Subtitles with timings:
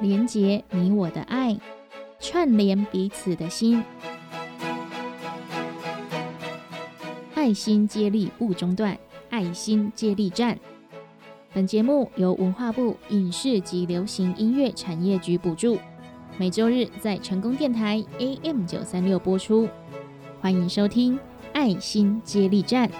[0.00, 1.54] 连结你我的爱，
[2.18, 3.84] 串联彼此的心，
[7.34, 8.96] 爱心接力不中断，
[9.28, 10.58] 爱心接力站。
[11.52, 15.78] 本节目由文化部影视及流行音乐产业局补助，
[16.38, 19.68] 每周日在成功电台 AM 九三六播出。
[20.40, 21.18] 欢迎收听
[21.52, 22.90] 爱心接力站。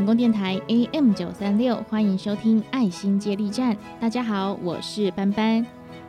[0.00, 3.76] 成功电台 AM 九三六，欢迎收听爱心接力站。
[4.00, 5.64] 大家好，我是班班。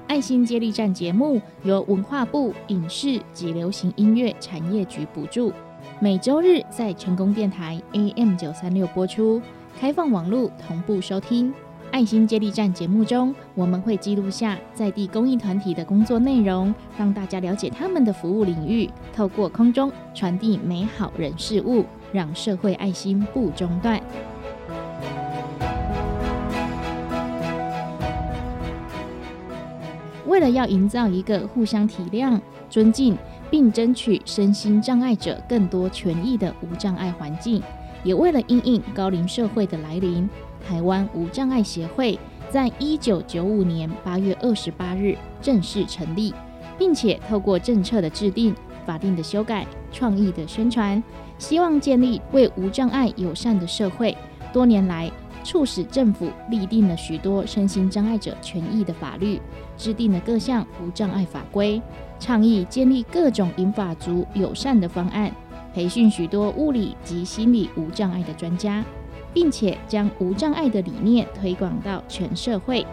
[0.08, 5.52] 爱心接力站节目由文化部影视及流行音乐产业局补助，
[6.00, 9.42] 每周日在成功电台 AM 九三六播出，
[9.78, 11.54] 开放网络同步收听。
[11.92, 21.84] 爱心接力站节目中，我们会记录下在地公益团体的工作内容，让大家了解他们的服务领域，透过空中传递美好人事物。
[22.12, 24.02] 让社会爱心不中断。
[30.28, 32.40] 为了要营造一个互相体谅、
[32.70, 33.18] 尊敬，
[33.50, 37.62] 并争取身心障碍者更多权益的无障碍环境，
[38.02, 40.30] 也为了应应高龄社会的来临，
[40.66, 42.18] 台湾无障碍协会
[42.50, 46.34] 在一九九五年八月二十八日正式成立，
[46.78, 51.04] 并且透过政策的制定、法定的修改、创意的宣传。
[51.42, 54.16] 希望建立为无障碍友善的社会。
[54.54, 55.12] 多年来，
[55.44, 59.42] 促使政府立定了许多身心障碍者权益的法律，
[59.76, 61.82] 制定了各项无障碍法规，
[62.20, 65.36] 倡议建立各种引法族友善的方案，
[65.74, 68.86] 培训许多物理及心理无障碍的专家，
[69.34, 72.86] 并且将无障碍的理念推广到全社会。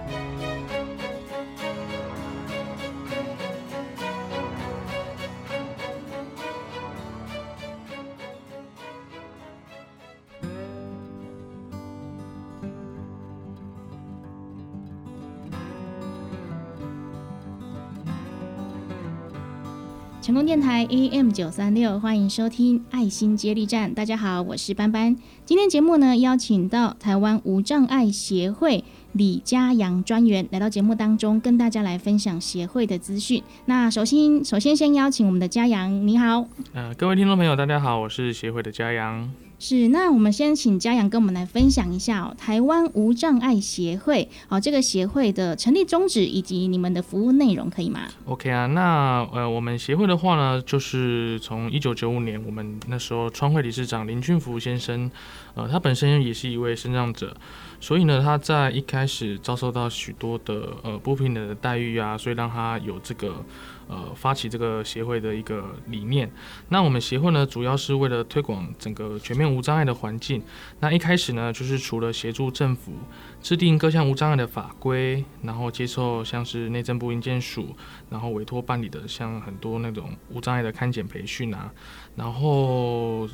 [20.29, 23.95] 成功电台 AM 九三六，欢迎收听爱心接力站。
[23.95, 25.17] 大家好，我是班班。
[25.47, 33.43] 今天节目呢，邀请到台湾无障碍协会李嘉阳专员来到节目当中，跟大家来分享协会的资讯。
[33.65, 36.47] 那首先，首先先邀请我们的嘉阳，你好。
[36.75, 39.33] 呃，各位听众朋友，大家好，我是协会的嘉阳。
[39.61, 55.11] 是，那我们先请嘉阳跟我们来分享一下，台湾无障碍协会哦，这个协会的成立宗旨以及你们的服务内容，可以吗？OK 啊，那呃，我们协会的话呢，就是从一九九五年，我们那时候创会理事长林俊福先生，
[55.55, 57.37] 呃，他本身也是一位身障者，
[57.81, 63.45] 所以呢，他在一开始遭受到许多的呃不平等的待遇啊，所以让他有这个。
[63.89, 66.31] 呃，发起这个协会的一个理念。
[66.69, 70.43] 那我们协会呢，主要是为了推广整个全面无障碍的环境。
[70.81, 72.93] 那一开始呢，就是除了协助政府
[73.41, 77.75] 制定各项无障碍的法规，然后接受像是内政部营建署，
[78.11, 81.73] 然后委托办理的像很多那种无障碍的勘检培训啊，
[82.15, 83.27] 然后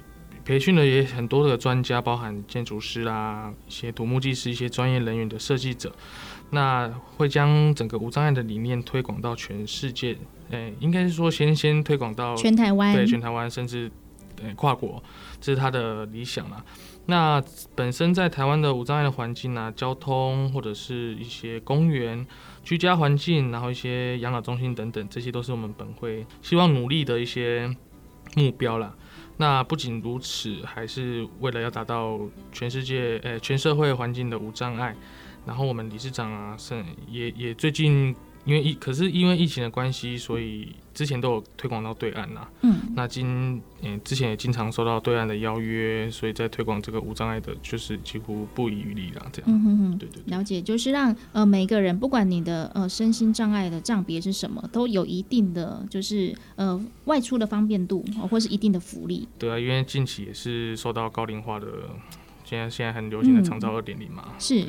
[0.44, 5.92] 培训的也很多的专家，包含建筑师啦、一些土木技师、一些专业人员的设计者。
[6.50, 10.16] 那会将整个无障碍的理念推广到全世界。
[10.50, 13.90] 哎，应该是说先先推广到全台湾，对全台湾，甚至
[14.36, 15.02] 对跨国，
[15.40, 16.64] 这是他的理想啦。
[17.06, 17.42] 那
[17.74, 22.26] 本身在台湾的无障碍的环境啊，交通或者是一些公园、
[22.62, 27.74] 居家环境，然后一些养老中心等等，这些都是我们本会希望努力的一些
[28.36, 28.94] 目标啦。
[29.36, 32.18] 那不仅如此，还是为了要达到
[32.52, 34.94] 全世界、诶全社会环境的无障碍。
[35.44, 38.14] 然后我们理事长啊，是也也最近。
[38.44, 42.46] 因为疫，可是因为疫情的关系，所以之前都有推广到对岸呐。
[42.60, 42.74] 嗯。
[42.94, 49.26] 那今，嗯，之前也经常收到对岸的邀约，所以在推广这个无障碍的，就是几乎不遗余力啦。
[49.32, 49.50] 这样。
[49.50, 49.98] 嗯哼哼。
[49.98, 50.22] 对对。
[50.26, 59.26] 了解，就是让呃每个人，不管你的呃身心障碍的障别是什么，都有一定的就是呃外出的方便度，或是一定的福利。
[59.38, 61.66] 对啊，因为近期也是受到高龄化的，
[62.44, 64.34] 现在现在很流行的长照二点零嘛。
[64.38, 64.66] 是。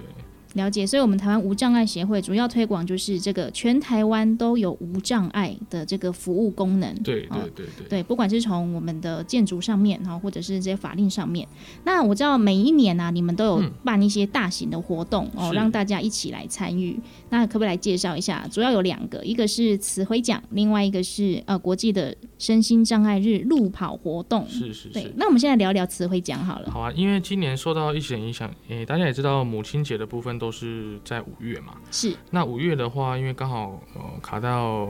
[0.55, 6.95] 了解，所以，我们台湾无障碍协会主要推广就是这个全台湾都有无障碍的这个服务功能。
[7.03, 11.45] 对对对对，对，不管是从我们的建筑上面哈，或者是这些法令上面。
[11.83, 16.97] 那我知道每一年呢，你们都有办一些大型的活动哦，让大家一起来参与。
[17.29, 18.47] 那可不可以来介绍一下？
[18.49, 24.47] 主要有两个，一个是词汇奖，另外一个是呃国际的身心障碍日路跑活动。
[24.47, 25.13] 是是是。
[25.17, 26.71] 那我们现在聊聊词汇奖好了。
[26.71, 30.44] 好啊，因为今年受到疫情影响，诶，大家也知道母亲节的部分都。
[30.45, 32.15] 都是在五月嘛，是。
[32.29, 34.87] 那五月的话，因为刚好呃卡到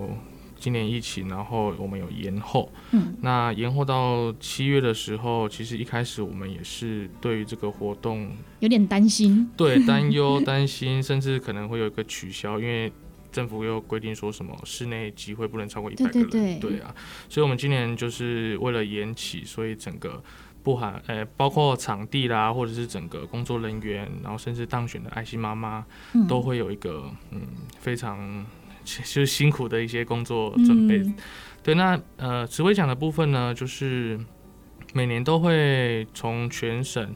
[0.59, 2.69] 今年疫情，然后我们有延后。
[2.91, 8.29] 嗯，那延后到七月的时候，其实一开始我们也是对于这个活动
[8.59, 12.91] 有点担心，对担忧、担心，甚至可能会有一个取消，因为
[13.31, 16.59] 政府又规定说什么室内集会不能超过一百个对人。
[16.59, 16.93] 对对啊，
[17.29, 20.21] 所以我们今年就是为了延期，所以整个
[20.65, 27.41] 不含呃包括场地啦，或者是整个工作人员，然后甚至当选的爱心妈妈，嗯都会有一个嗯
[27.79, 28.43] 非常
[28.83, 30.97] 就是辛苦的一些工作准备。
[30.97, 31.15] 嗯
[31.61, 34.19] 对，那呃，指挥奖的部分呢，就是
[34.93, 37.15] 每年都会从全省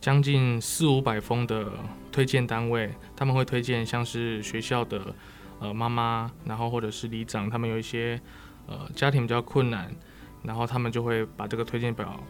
[0.00, 1.72] 将近四五百封的
[2.10, 5.14] 推荐单位，他们会推荐像是学校的
[5.60, 8.20] 呃妈妈，然后或者是里长，他们有一些
[8.66, 9.94] 呃家庭比较困难，
[10.42, 12.20] 然后他们就会把这个推荐表。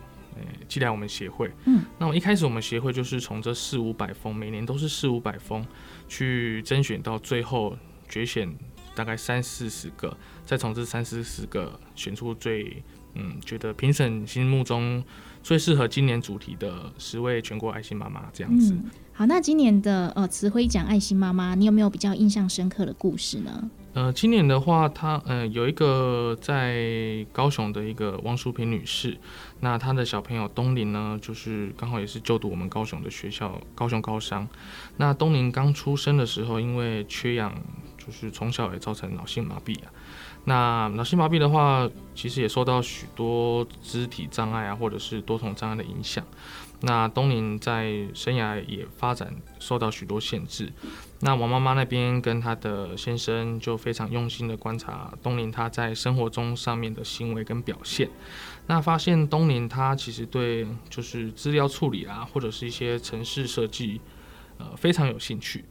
[0.40, 1.50] 呃，寄来我们协会。
[1.66, 5.64] 嗯，那么一开始我们协会就是从这四五百封，每年都是四五百封，
[6.08, 7.76] 去甄选到最后
[8.08, 8.52] 决选
[8.94, 12.82] 大概三四十个，再从这三四十个选出最
[13.14, 15.02] 嗯觉得评审心目中
[15.42, 18.72] 最适合今年主题的十位全国爱心妈妈这样子。
[18.72, 23.70] 嗯，好，那今年的呃词汇奖爱心妈妈，你有没有比较印象深刻的故事呢？
[23.92, 29.18] 呃，今年的话，她呃有一个在高雄的一个汪淑萍女士，
[29.58, 34.46] 那她的小朋友东林呢，就是刚好也是就读我们高雄的学校，高雄高商。
[34.96, 37.52] 那东林刚出生的时候，因为缺氧，
[37.98, 39.90] 就是从小也造成脑性麻痹啊。
[40.44, 46.24] 那脑性麻痹的话，其实也受到许多肢体障碍啊，或者是多重障碍的影响。
[46.82, 50.72] 那东林在生涯也发展受到许多限制。
[51.20, 58.08] 那王妈妈那边跟她的先生就非常用心的观察东林她在生活中上面的行为跟表现。
[58.66, 64.00] 那发现东林她其实对就是资料处理啊，或者是一些城市设计，
[64.56, 65.66] 呃非常有兴趣。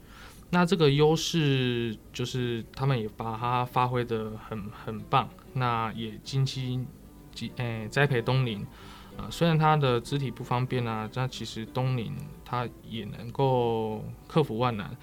[0.52, 6.86] 那这个优势就是他们也把它发挥的很很棒，那也精心
[7.34, 8.64] 积诶栽培东林。
[9.32, 14.96] 虽然他的肢体不方便啊，但其实东林他也能够克服万难，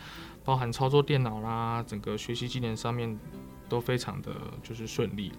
[0.45, 3.19] 包含操作电脑啦，整个学习技能上面
[3.69, 4.33] 都非常的
[4.63, 5.37] 就是顺利了。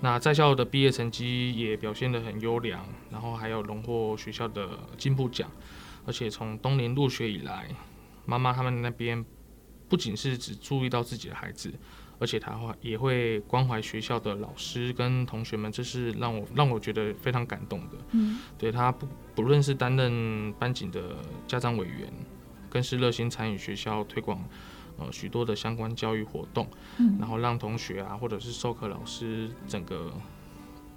[0.00, 5.50] 那在校的毕业成绩也表现得很优良，然后还有荣获学校的进步奖，
[6.06, 7.68] 而且从东林入学以来，
[8.24, 9.24] 妈妈他们那边
[9.88, 11.72] 不仅是只注意到自己的孩子，
[12.20, 17.96] 而且他会也会关怀学校的老师跟同学们，这是让我让我觉得非常感动的。
[18.12, 21.16] 嗯，对他不不论是担任班级的
[21.48, 22.12] 家长委员，
[22.68, 24.44] 更是热心参与学校推广
[24.98, 26.68] 呃许多的相关教育活动，
[26.98, 30.12] 嗯然后让同学啊或者是授课老师整个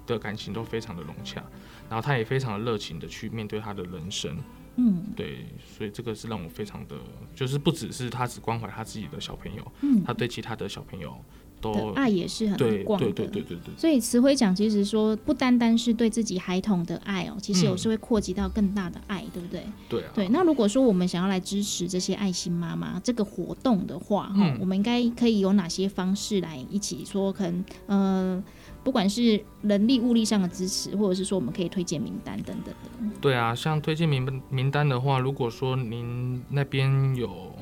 [0.06, 1.44] 的感情都非常的融洽，
[1.90, 4.38] 然后他也非常的热情的去面对他的人生。
[4.76, 5.46] 嗯对，
[5.78, 6.96] 所以这个是让我非常的，
[7.36, 11.16] 就是不只是他只关怀他自己的小朋友，嗯，他对其他的小朋友
[11.62, 13.06] 的都爱也是很广的。
[13.06, 19.64] 对对对对对所以慈辉奖其实说不单单是对自己孩童的爱哦，其实有嗯时会扩及到更大的爱，对不对？
[19.88, 20.28] 对啊，对。
[20.30, 27.32] 那如果说我们想要来支持这些爱心妈妈这个活动的话，哈、嗯我们应该可以有哪些方式来一起说？
[27.32, 28.44] 可能呃，
[28.84, 33.18] 不管是人力物力上的支持，或者是说我们可以推荐名单等等的。
[33.22, 37.56] 对啊，像推荐名名单的话，如果说您那边有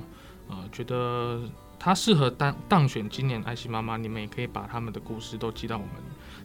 [0.49, 1.41] 呃觉得
[1.77, 5.91] 他适合当当选今年爱心妈妈，你们也可以把他们的故事都寄到我们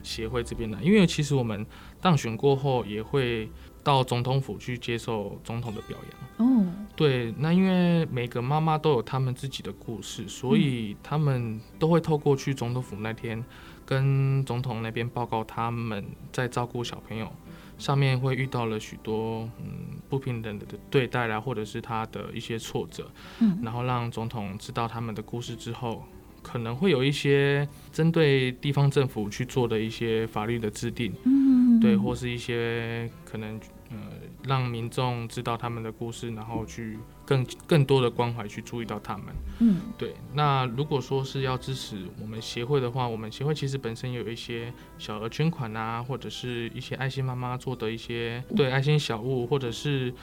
[0.03, 1.67] 协会这边来，因为其实我们
[2.01, 3.51] 当选过后也会
[3.83, 5.97] 到总统府去接受总统的表
[6.39, 6.47] 扬。
[6.47, 13.43] 哦，对，那因为每个妈妈都有他们自己的故事，所以他们都会透过去总统府那天
[13.87, 17.33] 跟总统那边报告他们在照顾小朋友
[17.79, 26.05] 上面会遇到了许多嗯不平等的对待啦，或者是他的一些挫折，嗯然后让总统知道他们的故事之后。
[26.43, 33.59] 可能会有一些针对地方政府去做的一些法律的制定，嗯，对，或是一些可能
[33.91, 33.97] 呃
[34.45, 39.27] 让民众知道他们的故事，然后去更更多的关怀去注意到他们。
[39.59, 50.15] 嗯对，那如果说是要支持我们协会的话，我们协会其实本身也有一些小额捐款啊，或者是一些爱心妈妈做的一些对爱心小物，或者是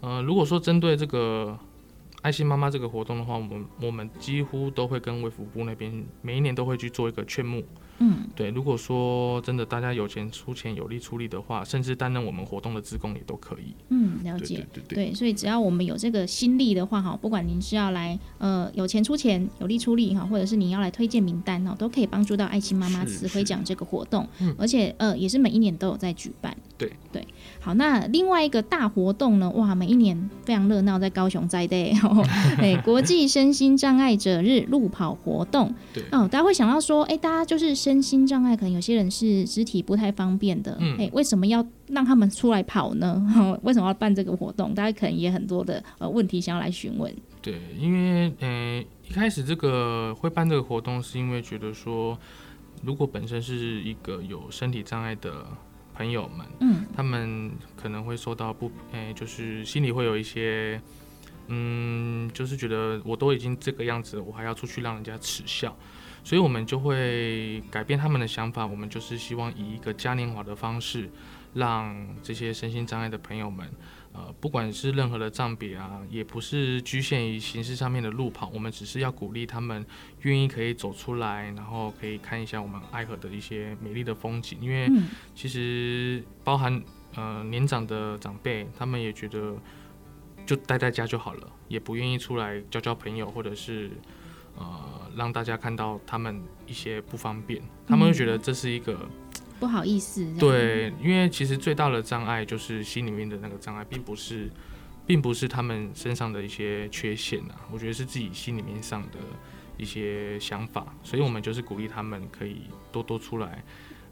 [0.00, 1.58] 呃，如果说针对这个。
[2.22, 7.64] 爱心妈妈这个活动的话，我们我们几乎都会跟卫福部那边每一年都会去做一个劝募，
[8.02, 13.74] 嗯对，如果说真的大家有钱出钱有力出力的话，甚至担任我们活动的职工也都可以。
[13.90, 14.66] 嗯，了解。
[14.72, 27.24] 对对对，对，所以只要我们有这个心力的话，哈，不管您是要来呃有钱出钱、有力出力哈，或者是您要来推荐名单哦，都可以帮助到爱心妈妈是慈辉奖这个活动，嗯而且呃也是每一年都有在举办，对对，
[27.60, 29.48] 好，那另外一个大活动呢？
[29.50, 31.92] 哇，每一年非常热闹，在高雄在地，
[32.58, 35.72] 对 国际身心障碍者日路跑活动。
[35.94, 43.22] 对，哦，大家会想到说，哎，大家就是身心障碍，可能有些人是肢体不太方便的，哎，为什么要让他们出来跑呢？
[43.62, 44.74] 为什么要办这个活动？
[44.74, 47.14] 大家可能也很多的呃问题想要来询问。
[47.40, 52.18] 对，因为嗯，一开始这个会办这个活动，是因为觉得说，
[52.82, 55.46] 如果本身是一个有身体障碍的。
[55.94, 60.80] 朋友们，嗯，他们可能会受到不，诶，就是心里会有一些，
[61.48, 65.76] 嗯，就是觉得我都已经这个样子，我还要出去让人家耻笑，
[66.24, 71.10] 所以我们就会改变他们的想法，我们就是希望以一个嘉年华的方式，
[71.54, 73.68] 让这些身心障碍的朋友们。
[74.14, 79.84] 呃，不管是任何的占比啊，也不是局限于形式上面的路跑，我们只是要鼓励他们
[80.20, 84.58] 愿意可以走出来，然后可以看一下我们爱河的一些美丽的风景。
[84.60, 84.86] 因为
[85.34, 86.82] 其实包含
[87.14, 89.56] 呃年长的长辈，他们也觉得
[90.44, 93.90] 就待在家就好了，也不愿意出来交交朋友，或者是
[94.58, 99.08] 呃让大家看到他们一些不方便，他们会觉得这是一个。
[99.62, 104.50] 不好意思，对，因为其实最大的障碍就是心里面的那个障碍，并不是，
[105.06, 109.18] 并不是他们身上的一些缺陷啊，我觉得是自己心里面上的
[109.76, 113.62] 一些想法，所以我们就是鼓励他们可以多多出来，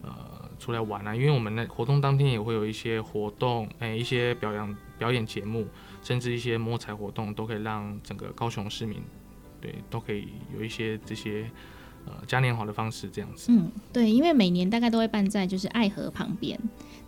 [0.02, 5.66] 呃，出来玩啊，因为我们那活动当天也会有一些活动，哎，一些表演表演节目，
[6.00, 9.02] 甚至一些摸彩活动，都可以让整个高雄市民，
[9.60, 11.50] 对，都可以有一些这些。
[12.06, 13.52] 呃，嘉年华的方式这样子。
[13.52, 16.58] 嗯，对，因为每年大概都会办在就是爱河旁边，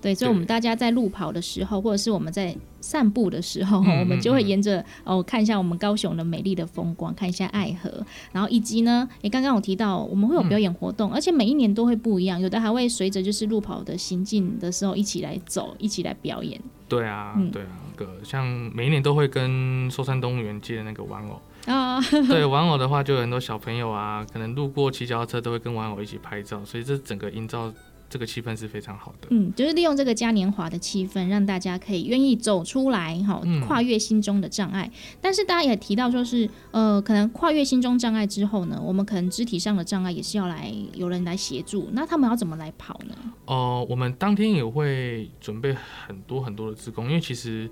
[0.01, 16.61] 对，所以我们大家在路跑的时候，或者是我们在散步的时候，我们就会沿着哦看一下我们高雄的美丽的风光，看一下爱河，然后以及呢，也刚刚我提到我们会有表演活动，而且每一年都会不一样，有的还会随着就是路跑的行进的时候一起来走，一起来表演。
[16.89, 21.41] 对啊，对啊，个像每一年都会跟寿山动物园借的那个玩偶。
[21.67, 27.73] 啊，对，玩偶的话，就有很多小朋友啊，可能路过骑脚踏车都会跟玩偶一起拍照，所以这整个营造
[28.11, 29.29] 这个气氛是非常好的。
[29.31, 34.91] 嗯，就是利用这个嘉年华的气氛，让大家可以愿意走出来，哈，跨越心中的障碍。
[35.21, 41.89] 但是大家也提到说是，呃，可能跨越心中障碍之后呢，我们可能肢体上的障碍也是要来有人来协助。
[41.93, 43.15] 那他们要怎么来跑呢？
[43.47, 45.73] 哦，我们当天也会准备
[46.07, 47.71] 很多很多的职工，因为其实。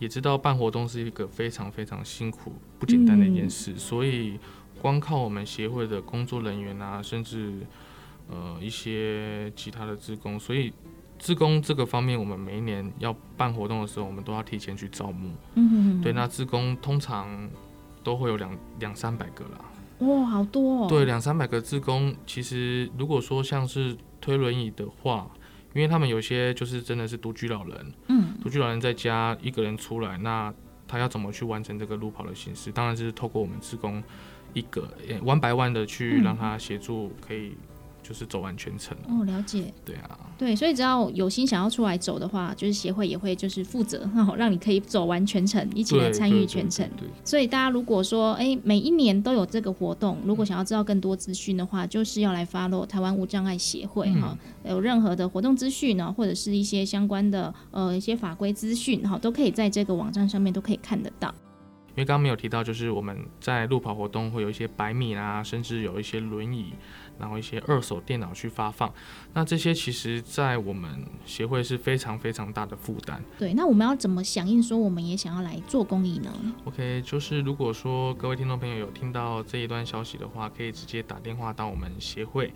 [0.00, 4.40] 也知道办活动是一个非常非常辛苦、不简单的一件事，所以
[4.80, 7.60] 光靠我们协会的工作人员啊，甚至
[8.30, 10.72] 呃一些其他的职工，所以
[11.18, 15.30] 职工这个方面，我们每一年要办活动的时候，我们都要提前去招募。
[15.54, 17.48] 嗯对，那职工通常
[18.02, 19.60] 都会有两两三百个啦。
[19.98, 20.86] 哇，好多哦。
[20.88, 25.30] 对，两三百个职工，其实如果说像是推轮椅的话。
[25.74, 30.52] 因为他们有些就是真的是独居老人，嗯，独居老人在家一个人出来，那
[30.88, 32.72] 他要怎么去完成这个路跑的形式？
[32.72, 34.02] 当然是透过我们职工
[34.52, 37.56] 一个 one by one 的去让他协助，可以。
[38.10, 39.72] 就是走完全程哦，了解。
[39.84, 46.84] 对啊，对，所以只要有心想要出来走的话，就是协会也会就是负责，然 后让你可以走完全程，一起来参与全程。
[46.96, 61.32] 对，所以大家如果说，哎，每一年都有这个活动，如果想要知道更多资讯的话，就是要来 follow 台湾无障碍协会哈，有任何的活动资讯呢，或者是一些相关的呃一些法规资讯哈，都可以在这个网站上面都可以看得到。
[61.90, 66.72] 因为刚刚没有提到，就是我们在路跑活动会有一些百米啊，甚至有一些轮椅。
[67.20, 68.92] 然后一些二手电脑去发放，
[69.34, 73.22] 那这些其实，在我们协会是非常非常大的负担。
[73.38, 76.32] 对，那我们要怎么响应说我们也想要来做公益呢
[76.64, 82.52] ？OK，就是如果说各位听众朋友有听到这一段消息的话，可以直接打电话到我们协会，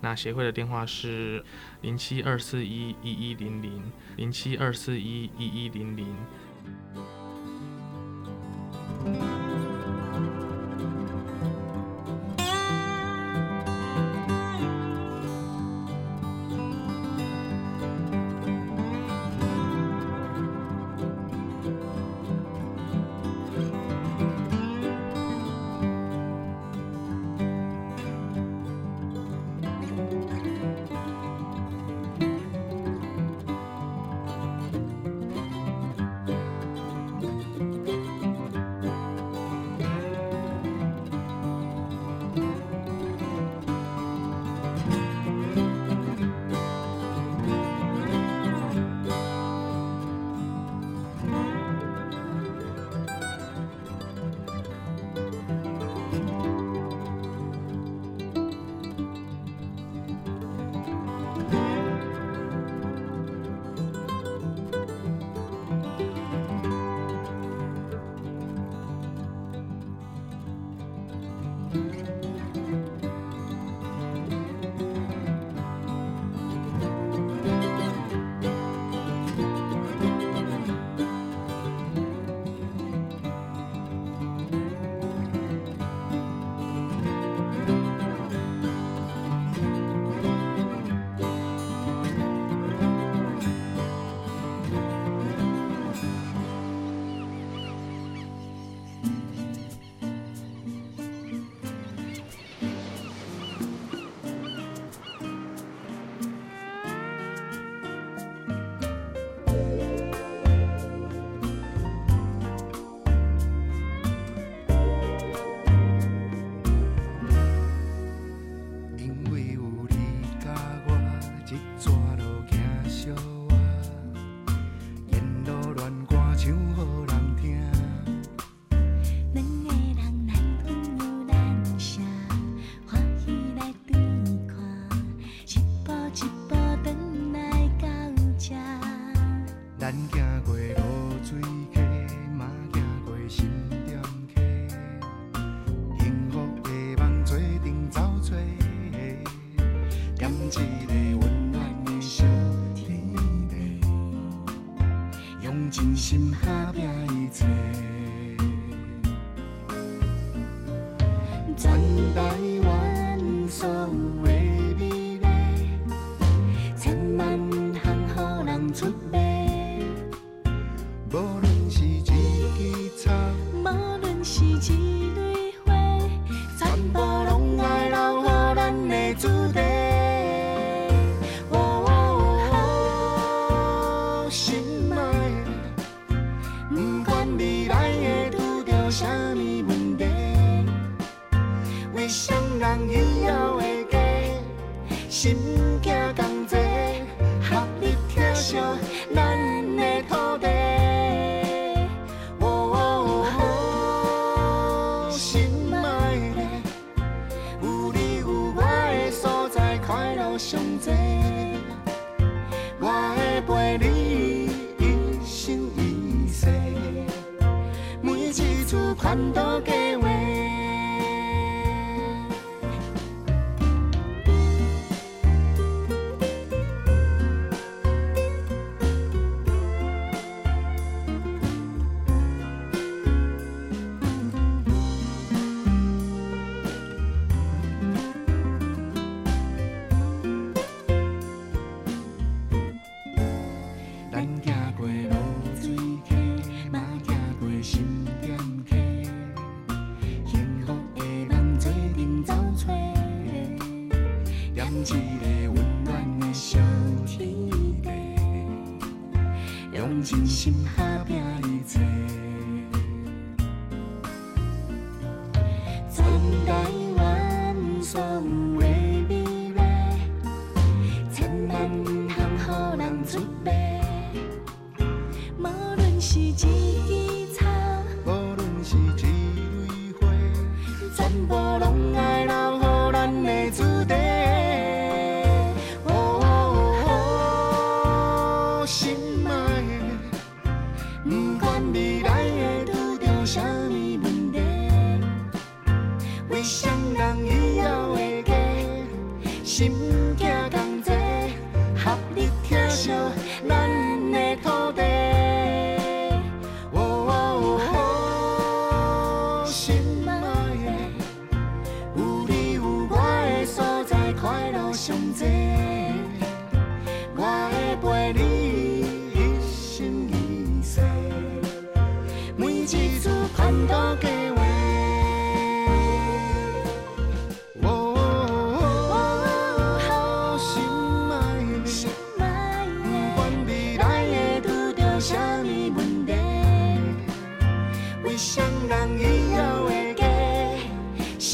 [0.00, 1.44] 那协会的电话是
[1.82, 3.82] 零七二四一一一零零
[4.16, 6.06] 零七二四一一一零零。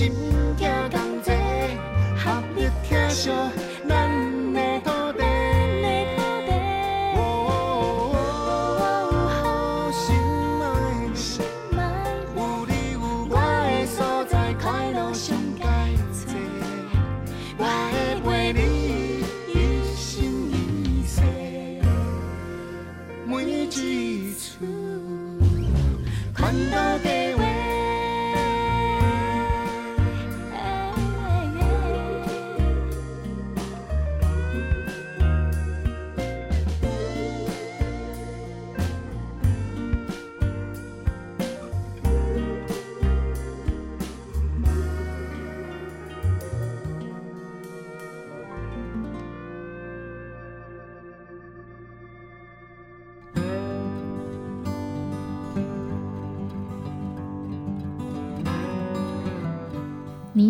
[0.00, 0.30] 心。
[0.56, 0.69] 跳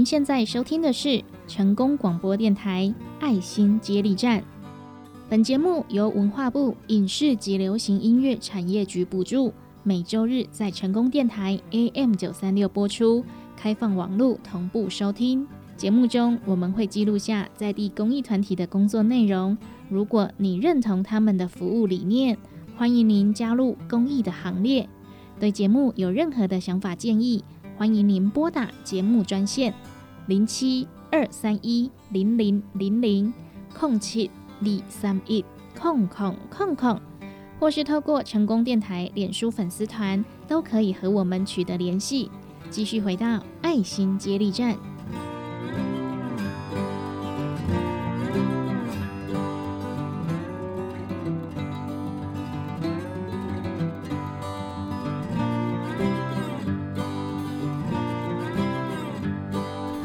[0.01, 4.43] 您现在收听的是成功广播电台爱心接力站。
[5.29, 13.23] 本节目由文化部影视及流行音乐产业局补助，每周日在成功电台 AM 九三六播出，
[13.59, 15.47] 开放网络同步收听。
[15.77, 19.59] 节目中我们会记录下在地公益团体的工作内容。
[19.91, 22.39] 如果你认同他们的服务理念，
[22.75, 24.89] 欢迎您加入公益的行列。
[25.39, 27.45] 对节目有任何的想法建议，
[27.81, 29.73] 欢迎您拨打节目专线
[30.27, 33.33] 零七二三一零零零零
[33.75, 35.43] 空七二三一
[35.75, 37.01] 空空空空，
[37.59, 42.31] 或是透过成功电台脸书粉丝团，都可以和我们取得联系。
[42.69, 44.77] 继续回到爱心接力站。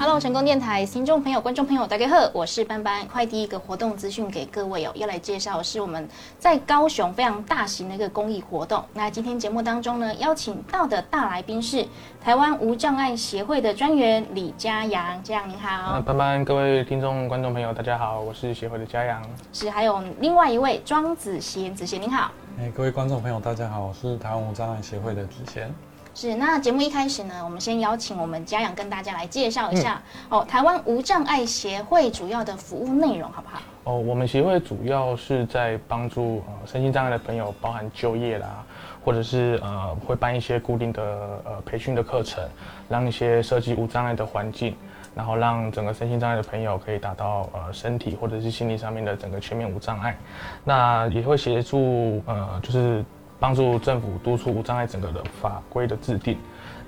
[0.05, 3.07] Hello，成功电台听众朋友、观众朋友，大家好，我是班班。
[3.07, 8.85] 快第一个活动资讯给各位哦，要来介绍是我们在高雄非常大型的一个公益活动。
[8.93, 11.83] 那今天节目当中呢，邀请到的大来宾是
[12.23, 16.01] 台湾无障碍协会的专员李嘉阳，嘉阳您好那。
[16.01, 19.19] 班班，各位听众、观众朋友，大家好，我是协会的嘉阳。
[19.51, 22.29] 是还有另外一位庄子贤，子贤您好。
[22.59, 25.73] 哎，各位观众朋友，大家好，我是台湾无障碍协会的子贤。
[26.17, 33.61] 是，那节目一开始呢，我们先邀请我们嘉阳跟大家来介绍一下、哦，台湾无障碍协会主要的服务内容，好不好？
[33.83, 38.63] 哦，我们协会主要是在帮助呃身心障碍的朋友，包含就业啦，
[39.03, 41.03] 或者是呃会办一些固定的
[41.43, 42.41] 呃培训的课程，
[42.87, 44.73] 让一些设计无障碍的环境，
[45.13, 50.17] 然后让整个身心障碍的朋友可以达到呃身体或者是心理上面的整个全面无障碍。
[50.63, 53.03] 那也会协助呃就是
[53.45, 56.35] 帮助政府督促无障碍整个的法规的制定。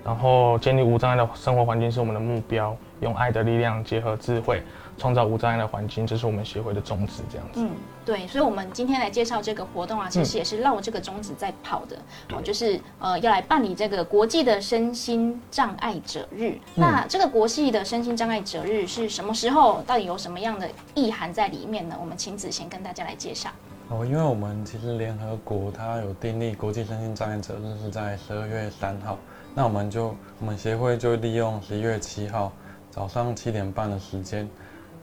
[0.04, 4.64] 然后建立无障碍的生活环境是我们的目标，用爱的力量结合智慧，
[4.98, 7.22] 创造无障碍的环境，这是我们协会的宗旨。
[7.30, 7.60] 这样子。
[7.62, 7.70] 嗯，
[8.04, 11.96] 对，所以，我们今天来介绍这个活动啊，其实也是绕这个宗旨在跑的，
[12.34, 16.58] 哦，就是呃，要来办理这个国际的身心障碍者日。
[16.74, 19.84] 那这个国际的身心障碍者日是什么时候？
[19.86, 21.96] 到底有什么样的意涵在里面呢？
[22.00, 23.52] 我们请子贤跟大家来介绍。
[23.90, 29.18] 哦，因为我们其实联合国它有订立国际身心障碍者日是在十二月三号，
[29.56, 32.52] 那我们就我们协会就利用十一月七号
[32.92, 34.48] 早上七点半的时间，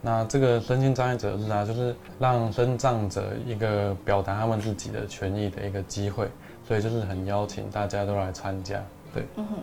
[0.03, 6.29] 那这个身心障碍者日啊，就是让身障者一个表达他们自己的权益的一个机会，
[6.69, 9.27] 所以就是很邀请大家都来参加，对。
[9.37, 9.57] 嗯哼，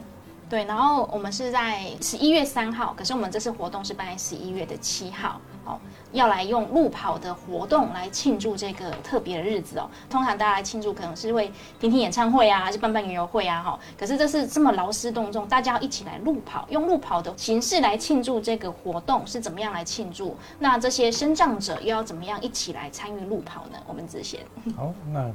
[0.49, 5.77] 对，然后我们是在十一月三号，可是我们这次活动是办在十一月的七号，哦，
[6.11, 9.89] 要来用路跑的活动来庆祝这个特别的日子哦。
[10.09, 13.79] 通常大家来庆祝可能是会听听演唱会啊，还是办办园游会啊，哈。
[13.97, 20.35] 可是这是这么劳师动众，大家要一起来路跑，用路跑的形式来庆祝这个活动是怎么样来庆祝？
[20.59, 23.77] 那这些身障者又要怎么样一起来参与路跑呢？
[23.87, 24.41] 我们之前
[24.75, 25.31] 好，那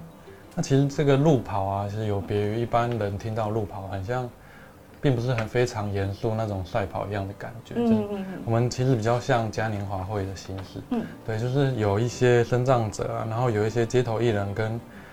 [0.55, 4.29] 那其实这个路跑啊，其实有别于一般人听到路跑，很像，
[5.07, 7.75] 并不是很非常严肃那种赛跑一样的感觉。
[7.77, 10.81] 嗯嗯嗯我们其实比较像嘉年华会的形式。
[10.91, 14.73] 嗯对，就是有一些身障者啊，然后有一些街头艺人跟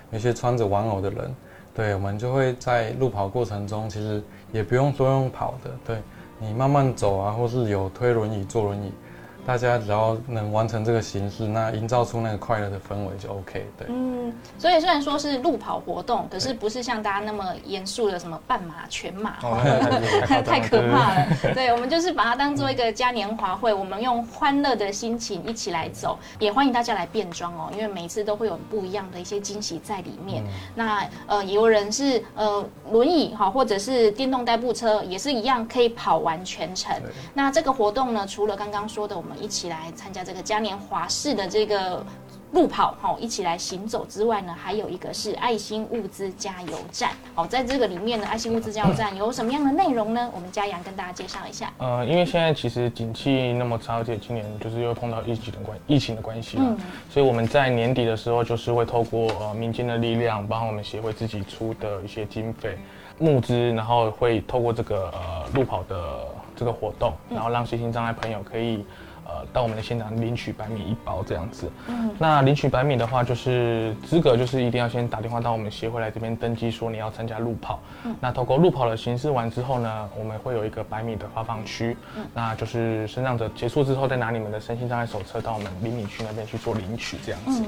[0.10, 1.36] 有一些穿着玩偶的人，
[1.76, 4.20] 对，我们就会在路跑过程中，其实
[4.52, 5.98] 也不用说用跑的，对
[6.40, 8.92] 你慢慢走啊，或是有推轮椅、坐轮椅，
[9.46, 13.68] 大家只要能完成这个形式，那营造出那个快乐的氛围就 OK。
[13.78, 13.88] 对。
[13.90, 19.38] 嗯，所以虽然说是路跑活动，可是不是像大家那么严肃的什么半马、全马，
[20.46, 21.28] 太可怕了。
[21.54, 30.44] 对，我们就是把它当做一个嘉年华会，我们用欢乐的心情一起来走，也欢迎大家来变装哦，因为每一次都会有不一样的一些惊喜在里面。
[30.74, 36.96] 那呃，也有人是呃轮椅哈，或者是电动代步车，也是一样可以跑完全程。
[37.34, 42.06] 那这个活动呢，除了刚刚说的，我们一起来参加这个嘉年华式的这个
[42.52, 47.10] 路跑，哈，一起来行走之外呢，还有一个是爱心物资加油站。
[47.34, 50.30] 好，在这个里面呢，爱心物资加油站有什么样的内容呢？
[50.36, 51.74] 我们嘉阳跟大家介绍一下。
[51.80, 56.78] 呃，因为现在其实景气那么差，而且今年就是又碰到疫情的关疫情的关系啦，嗯
[57.10, 62.78] 所以我们在年底的时候就是会透过呃民间的力量，帮我们协会自己出的一些经费
[63.18, 66.20] 募资，然后会透过这个呃路跑的
[66.56, 68.86] 这个活动，然后让身心障碍朋友可以。
[69.34, 71.72] 呃，到我们的现场领取白米一包这样子。
[71.88, 77.80] 嗯那领取白米的话，就是资格就是一定要先打电话到我们协会来这边登记，说你要参加路跑。
[78.20, 81.98] 那透过路跑的形式完之后呢，我们会有一个百米的发放区，
[82.34, 87.64] 那就是身障者结束之后再拿你们的身心障碍手册到我们厘米区那边去做领取这样子。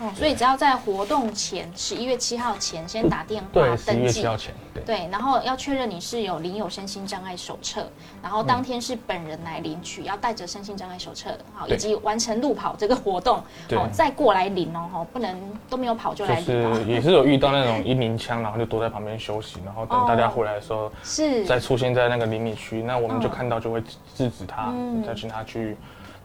[0.00, 4.26] 哦，所以只要在活动前，十一月七号前先打电话对，十一月七。
[4.26, 4.82] 号前，对。
[4.84, 7.86] 对，然后要确认你是有领有身心障碍手册，
[8.22, 13.78] 然后当天是本人来领取，要带着身心障碍手册，好，以及完成路跑这个活动，对。
[13.78, 15.36] 好，再过来领哦，哈，不能
[15.68, 23.30] 都没有跑就就来领也是有遇到那种一鸣枪，然后就躲在旁边休息，然后等大家回来的时候，是，再出现在那个厘米区，那我们就嗯。
[23.30, 23.80] 看到就会
[24.14, 25.76] 制止他嗯，再请他去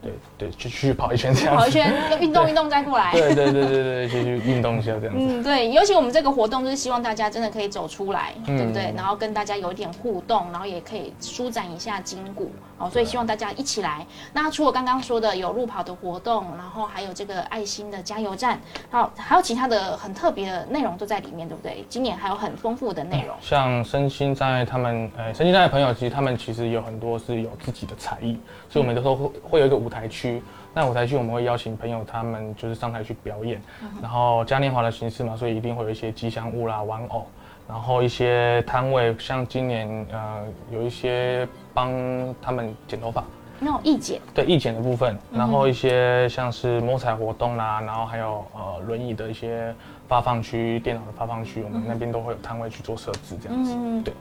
[0.05, 1.59] 对对，就继续跑一圈这样子。
[1.59, 1.91] 跑一圈，
[2.21, 3.11] 运动运动再过来。
[3.11, 5.25] 对对对对对，继续运动一下这样子。
[5.27, 8.93] 嗯，对，尤其我们这个活动就是希望大家真的可以走出来，嗯对不对？
[8.95, 12.89] 然后跟大家有一点互动，然后也可以舒展一下筋骨哦。
[12.89, 14.05] 所以希望大家一起来。
[14.33, 18.59] 那除了刚刚说的有路跑的活动，然后还有这个爱心的加油站，
[18.91, 21.83] 好，还有其他的很特别的内容都在里面，对不对？
[21.89, 23.35] 今年还有很丰富的内容。
[23.41, 28.37] 像身心障碍他们，呃，身心障碍朋友，其实他们其实有很多是有自己的才艺，
[28.69, 30.41] 所以我们有时候会会有一个舞台区。
[30.73, 33.61] 那舞台区我们会邀请朋友他们就是上台去表演，
[34.01, 37.25] 然后嘉年华的形式嘛，所以一定会有一些吉祥物啦、玩偶，
[37.65, 41.93] 然后一些摊位，像今年呃有一些帮
[42.41, 43.23] 他们剪头发，
[43.57, 49.73] 那种意见，对义剪的部分，然后一些像是摸彩活动啦，然后还有呃轮椅的一些
[50.09, 53.73] 发放区、电脑的发放区，我们那边都会有摊位去做设置这样子。
[53.73, 54.13] 嗯对。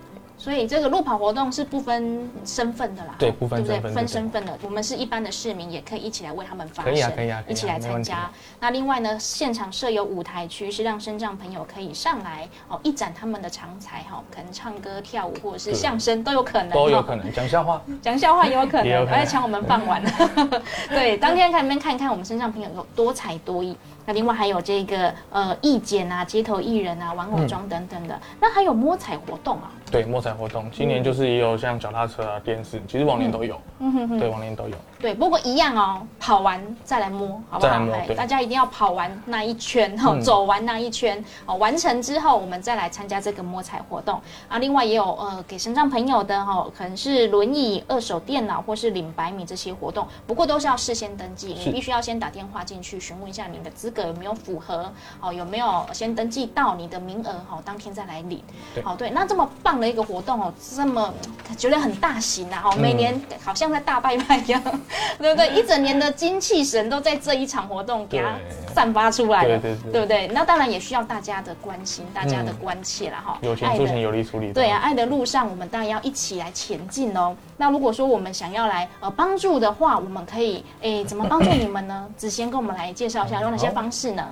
[0.45, 8.31] 所以这个路跑活动是不分身份的啦，对不分身份分身份的，我们是一般的市民，也可以一起来为他们发声，可以啊可以啊一起来参加。
[8.61, 20.03] 那另外呢，现场设有舞台区，是让身障朋友可以上来哦，一展他们的长才哈，可能唱歌、跳舞或者是相声都有可能，都有可能讲笑话， 讲笑话也有可能，也有可能来抢我们饭碗。
[20.91, 23.75] 对，当天看里面看看我们身上朋友有多才多艺。
[24.07, 28.21] 那另外还有这个呃艺剪啊、街头艺人啊、玩偶装等等的。
[28.39, 34.75] 那还有摸彩活动啊，对摸彩活动，今年就是也有像脚踏车啊、电视，其实往年都有，嗯哼哼对，往年都有。
[34.99, 37.71] 对，不过一样哦，跑完再来摸，好不好？
[37.71, 44.59] 哎再来摸对大家一定要跑完那一圈哈、嗯走完那一圈哦，完成之后我们再来参加这个摸彩活动啊。
[44.59, 58.43] 另外也有呃给身障朋友的哈、可能是轮椅、二手电脑或是领百米这些活动，不过都是要事先登记，你必须要先打电话进去询问一下你的资格有没有符合，哦有没有先登记到你的名额哈、当天再来领。
[58.75, 61.13] 对好对，那这么棒的一个活动哦，这么
[61.57, 64.63] 觉得很大型啊，哦，每嗯年好像在大拜拜一样，
[65.19, 65.49] 对不对？
[65.55, 68.37] 一整年的精气神都在这一场活动给它
[68.75, 70.27] 散发出来了，对对对对不对？
[70.29, 74.53] 那当然也需要大家的关心，大家的嗯关切啦，哈、有钱出钱，有力出力。
[74.53, 77.37] 对啊，，爱的路上，我们当然要一起来前进哦。
[77.57, 82.09] 那如果说我们想要来呃帮助的话，我们可以诶怎么帮助你们呢？
[82.17, 84.27] 子贤跟我们来介绍一下有哪些方式呢？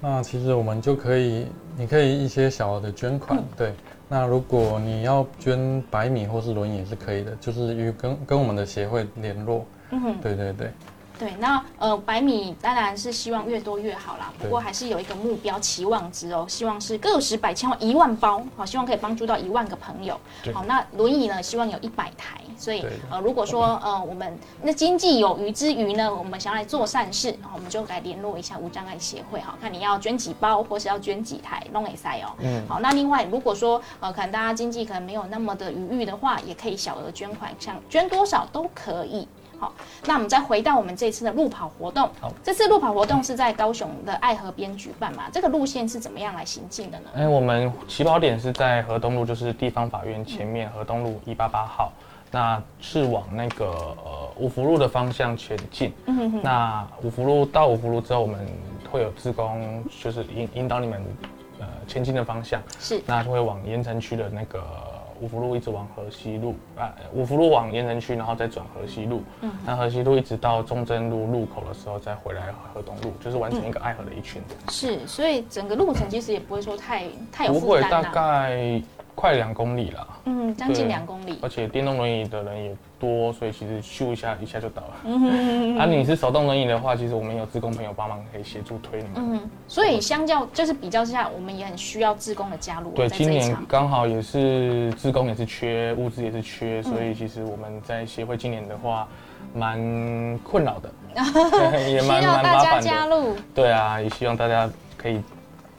[0.00, 3.74] 那其实我们就可以，你可以一些小额的捐款，嗯对。
[4.12, 10.68] 那如果你要捐百米或是轮椅也是可以的，就是与跟跟我们的协会联络，嗯，对对对。
[11.20, 20.18] 对，那呃百米当然是希望越多越好啦，不对过还是有一个目标期望值哦，希望是个十百千万一万包，好，希望可以帮助到一万个朋友。
[20.42, 32.32] 对好，那轮椅呢，希望有一百台，所以呃如果说呃我们那经济有余之余呢，我们想要来做善事，好，我们就来联络一下无障碍协会，哈，看你要捐几包或是要捐几台弄给塞哦。
[32.38, 39.28] 嗯，好，那另外如果说呃可能大家经济可能没有那么的余裕的话，也可以小额捐款，像捐多少都可以。
[39.60, 39.70] 好，
[40.06, 42.08] 那我们再回到我们这次的路跑活动。
[42.18, 45.24] 好，这次路跑活动是在高雄的爱河边举办嘛？
[45.30, 47.10] 这个路线是怎么样来行进的呢？
[47.14, 51.92] 哎，我们起跑点是在河东路，就是地方法院前面河东路一八八号，
[52.30, 55.92] 那是往那个呃五福路的方向前进。
[56.06, 58.48] 嗯哼哼，那五福路到五福路之后，我们
[58.90, 61.04] 会有志工，就是引引导你们
[61.58, 62.62] 呃前进的方向。
[62.78, 64.64] 是那就会往盐城区的那个
[65.20, 69.22] 五福路一直往河西路啊，五福路往盐城区，然后再转河西路。
[69.42, 74.42] 嗯那河西路一直到中正路路口的时候，再回来河东路，就是完成一个爱河的一圈。
[74.70, 78.02] 是，所以整个路程其实也不会说太太有不会，大。
[78.02, 78.82] 概
[79.20, 80.08] 快两公里了。
[80.24, 81.48] 嗯，将近两公里而。
[81.48, 84.94] 且电动轮椅的人也多，所以其实咻一下一下就到了。
[85.04, 89.12] 嗯啊，你是手动轮椅的话，其实我们有志工朋友帮忙可以协助推你们。
[89.16, 92.92] 嗯，所以相较就是比较之下，我们也很需要志工的加入哦。
[92.96, 93.54] 对，今年。
[93.68, 99.06] 刚好也是志工也是缺，物资也是缺，所嗯以其实我们在协会今年的话，
[99.52, 99.78] 蛮
[100.38, 100.90] 困扰的，
[101.90, 103.36] 也需蛮蛮麻烦的。
[103.54, 105.20] 对啊，也希望大家可以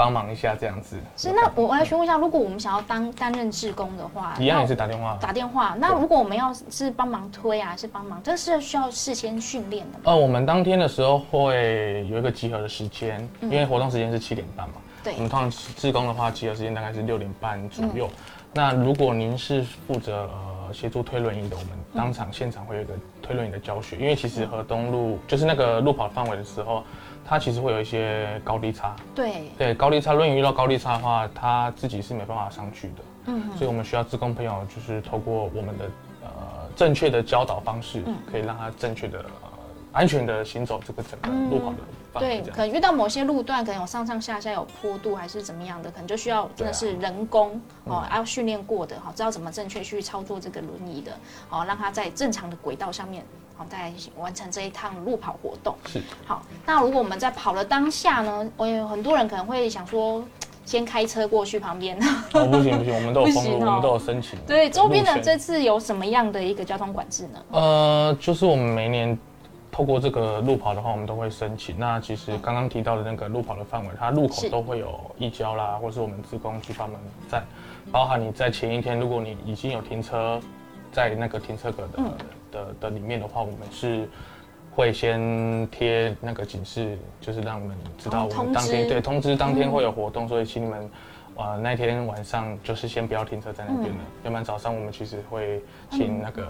[0.01, 0.97] 帮忙一下这样子。
[1.15, 5.15] 是，那我来询问一下，如果我们想要当担任志工的话，一样也是打电话。
[5.21, 5.75] 打电话。
[5.77, 10.05] 那如果我们要是帮忙推啊，是帮忙，这是需要事先训练的吗？
[10.05, 14.75] 呃，我们当天的时候会有一个集合的时间，嗯因为活动时间是七点半嘛。
[15.03, 18.07] 对我们通常志工的话，集合时间大概是六点半左右。
[18.07, 18.17] 嗯
[18.53, 20.29] 那如果您是负责
[20.67, 26.83] 呃协助推轮椅的，我们当场现场会有一个推轮椅的教学，因为其实河东路就是那个路跑范围的时候，
[27.31, 28.93] 它其实会有一些高低差。
[29.15, 32.95] 对，对，高低差，轮椅遇到高低差的话，他自己是没办法上去的。
[33.27, 35.85] 嗯所以我们需要志工朋友，就是透过我们的
[36.23, 36.29] 呃
[36.75, 39.49] 正确的教导方式，嗯可以让他正确的、呃、
[39.93, 41.77] 安全的行走这个整个路跑的
[42.11, 51.13] 范围对，可能遇到某些路段，可能有上上下下有坡度还是怎么样的，可能就需要真的是人工、哦，要训练过的，好，知道怎么正确去操作这个轮椅的，
[51.49, 53.23] 哦，让它在正常的轨道上面。
[53.62, 55.76] 好，再来完成这一趟路跑活动。
[55.86, 60.24] 是好，那如果我们在跑的当下呢，我有很多人可能会想说，
[60.65, 61.95] 先开车过去旁边。
[62.34, 64.39] 哦，不行不行，我们都有 封路，哦我们都有申请。
[64.47, 67.39] 对，周边的这次有什么样的一个交通管制呢？
[67.52, 69.15] 呃，就是我们每年
[69.71, 71.78] 透过这个路跑的话，我们都会申请。
[71.78, 77.43] 那其实刚刚提到的那个路跑的范围，它路口都会有义交啦，或是我们自工去帮忙在，
[77.91, 80.41] 包含你在前一天，如果你已经有停车
[80.91, 82.12] 在那个停车格的、嗯
[82.51, 84.07] 的的里面的话，我们是。
[84.73, 90.89] 会先贴那个警示，就是让我们知道哦我们当天、通对通知当天会有活动，所以请你们
[91.35, 96.47] 呃那天晚上就是先不要停车在那边了，嗯要不然早上我们其实会请那个、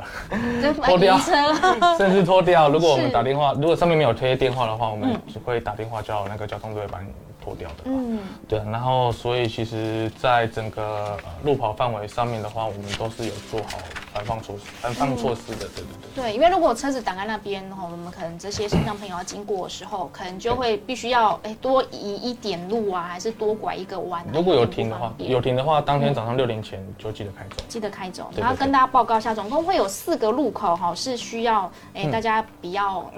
[0.62, 1.18] 就 脱掉。
[1.98, 2.70] 甚至脱掉。
[2.70, 7.08] 如果我们打电话，如果上面没有贴电话的话，我们嗯只会打电话叫那个交通队把你
[7.44, 7.76] 脱掉的。
[7.86, 13.80] 嗯，对，然后所以其实，在整个呃路跑范围上面的话，我们都是有做好
[14.24, 15.68] 防放措施、防放措施的。
[15.70, 15.84] 对对
[16.16, 16.24] 对。
[16.24, 24.32] 对，因为如果车子挡在那边，哈，我们可能这些身障朋友要经过的时候，可能就会必须要哎多移一点路啊，还是多拐一个弯啊。
[24.34, 27.64] 如果有停的话有停的话，当天早上六点前就记得开走。
[27.68, 28.30] 记得开走。
[28.36, 33.10] 然后跟大家报告一下，总共会有四个路口哈，是需要哎、嗯大家不要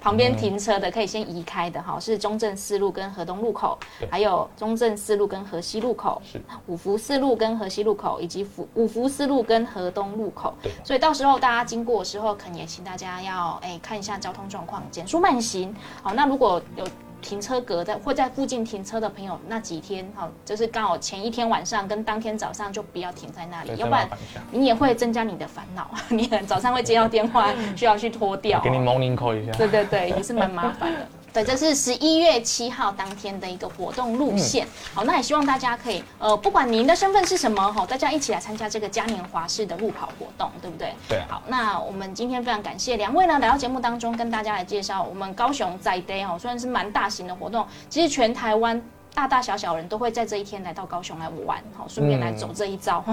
[0.00, 1.98] 旁边停车的，可以先移开的哈。
[2.00, 3.78] 是中正四路跟河东路口，
[4.10, 10.52] 还有中正四路跟河西路口，是五福四路跟河西路口，以及福五福四路跟河东路口。
[10.84, 15.74] 所以到时候大家经过的时候，可能也请大家要哎看一下交通状况，减速慢行。
[16.02, 16.86] 好，那如果有
[17.20, 24.08] 停车格在或在附近停车的朋友，那几天好，就是刚好前一天晚上跟当天早上就不要停在那里，，要不然
[24.52, 25.90] 你也会增加你的烦恼。
[26.10, 28.60] 你早上会接到电话，需要去拖掉。
[28.60, 29.52] 给你 morning call 一下。
[29.52, 30.98] 对对对，也是蛮麻烦的。
[31.38, 34.66] 对，这是十一月七号当天的一个活动路线。
[34.92, 40.92] 好，那也希望大家可以，呃，不管您的身份是什么，哈，大家一起来参加这个嘉年华式的路跑活动，对不对？
[41.08, 48.82] 对啊好，那我们今天非常感谢两位呢来到节目当中，跟大家来介绍我们高雄在 day 哦，虽然是蛮大型的活动，其实全台湾。
[49.14, 53.04] 大大小小人都会在这一天来到高雄来玩，好，顺便来走这一遭，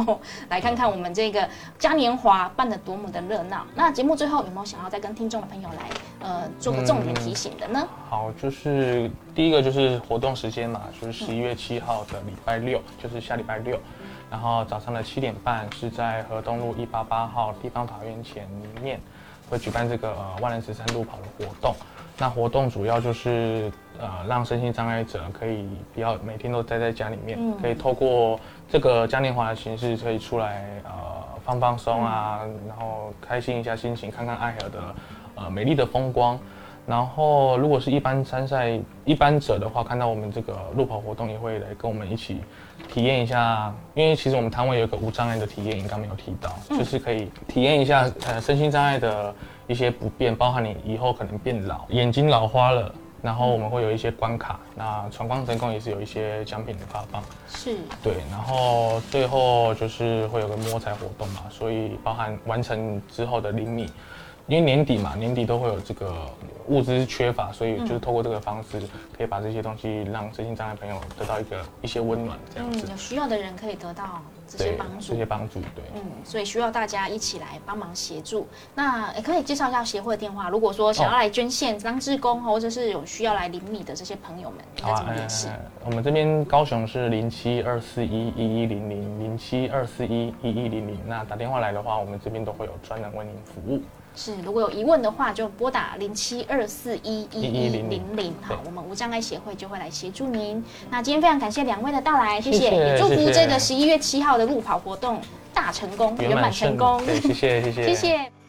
[0.49, 1.47] 来看看我们这个
[1.79, 3.65] 嘉年华办得多么的热闹。
[3.73, 7.87] 那节目最后有没有想要再跟听众的朋友来，呃，做个重点提醒的呢？
[8.09, 13.79] 好，就是第一个就是活动时间嘛，就是十一月七号的礼拜六，就是下礼拜六，
[14.29, 18.47] 然后早上的七点半是在河东路一八八号地方法院前
[18.81, 18.99] 面
[19.49, 21.75] 会举办这个呃万人十三路跑的活动。
[22.17, 30.91] 那活动主要就是呃让身心障碍者可以不要每天都待在家里面，嗯可以透过这个嘉年华的形式，可以出来呃
[31.43, 34.95] 放放松啊，然后开心一下心情，看看爱河的
[35.35, 36.39] 呃美丽的风光。
[36.87, 42.41] 然后，如果是一般参赛一般者的话，看到我们这个路跑活动，也会来跟我们一起
[42.87, 43.73] 体验一下。
[43.95, 49.33] 因为其实我们摊位有一个无障碍的体验营，刚没有提到，就是可以体验一下呃身心障碍的
[49.67, 52.93] 一些不便，包含你以后可能变老，眼睛老花了。
[53.21, 57.23] 然后我们会有一些关卡，那闯关成功也是有一些奖品的发放。
[57.47, 63.89] 是，对，然后最后就是会有个摸彩活动嘛，所以包含完成之后的厘米，
[64.47, 66.13] 因为年底嘛，年底都会有这个
[66.67, 68.79] 物资缺乏，所以就是透过这个方式，
[69.17, 75.15] 可以把这些东西让身心障碍朋友得到一个一些温暖，这样嗯，有需要的人可以得到这些对帮，助这。
[75.15, 75.83] 些帮助，对。
[75.95, 78.47] 嗯，所以需要大家一起来帮忙协助。
[78.75, 85.47] 那也可以介绍一下协会的电话，如果说想要来捐献、当志工，或者是有需要来领米的这些朋友们，应该好啊，怎么联系？
[85.47, 93.81] 呃，我们这边高雄是零七二四一一一零零零七二四一一一零零，那打电话来的话，我们这边都会有专人为您服务。
[94.15, 100.63] 是，如果有疑问的话，就拨打零七二四一一一零零，好，我们无障碍协会就会来协助您。
[100.89, 105.19] 那今天非常感谢两位的到来，谢谢，也祝福这个十一月七号的路跑活动
[105.53, 106.99] 大成功，圆满成功。
[107.05, 108.44] 谢谢谢谢谢谢。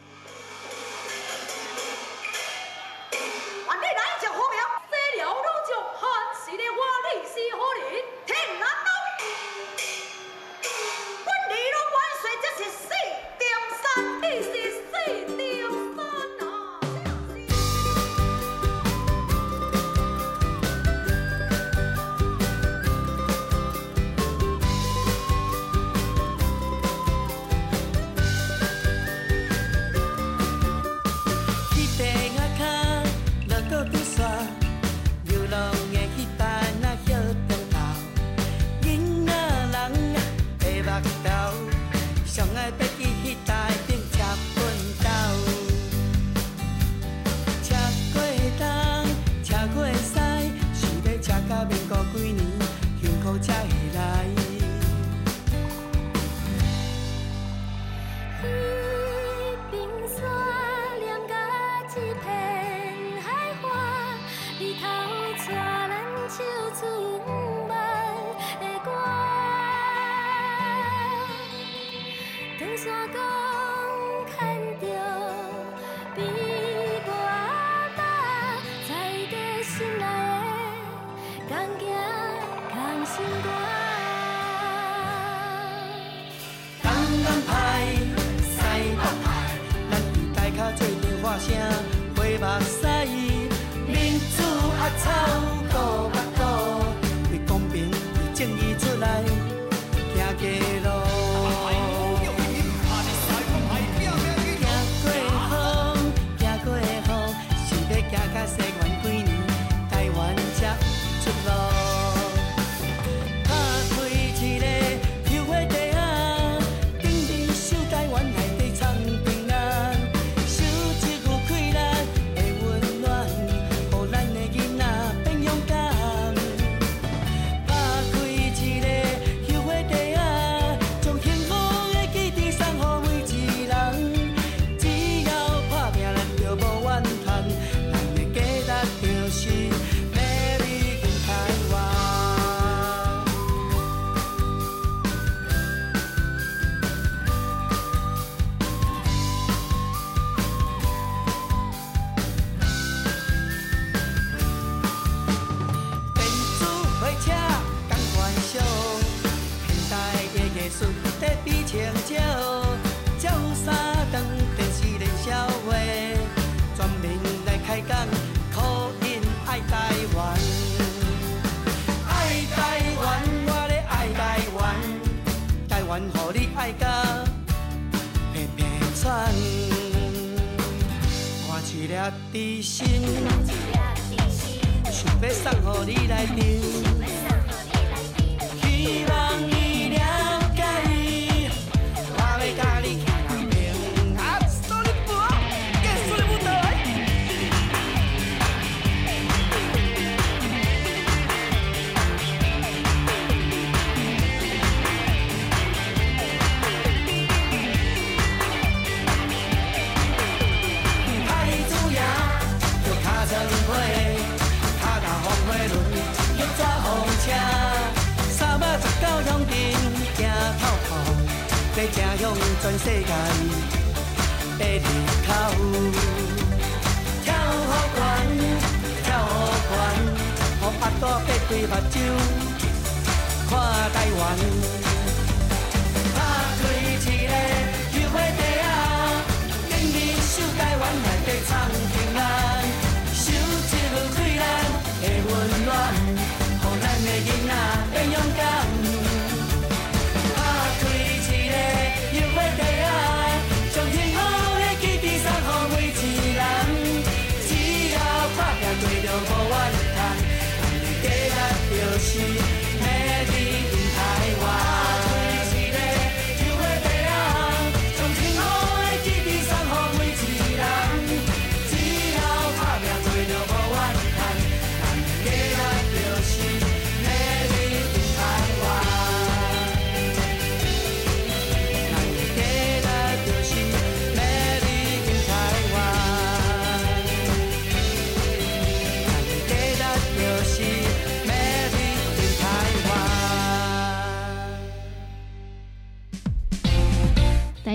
[261.99, 262.46] she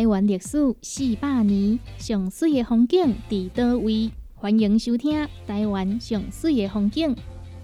[0.03, 4.11] 台湾历史四百年，上水的风景在倒位。
[4.34, 7.14] 欢迎收听《台湾上水的风景》，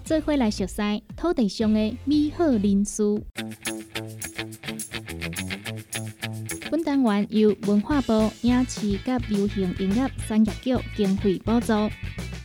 [0.05, 3.03] 做回来熟悉土地上的美好人事。
[6.71, 11.73] 本单元由文化部影视及流行音乐产业局经费补助，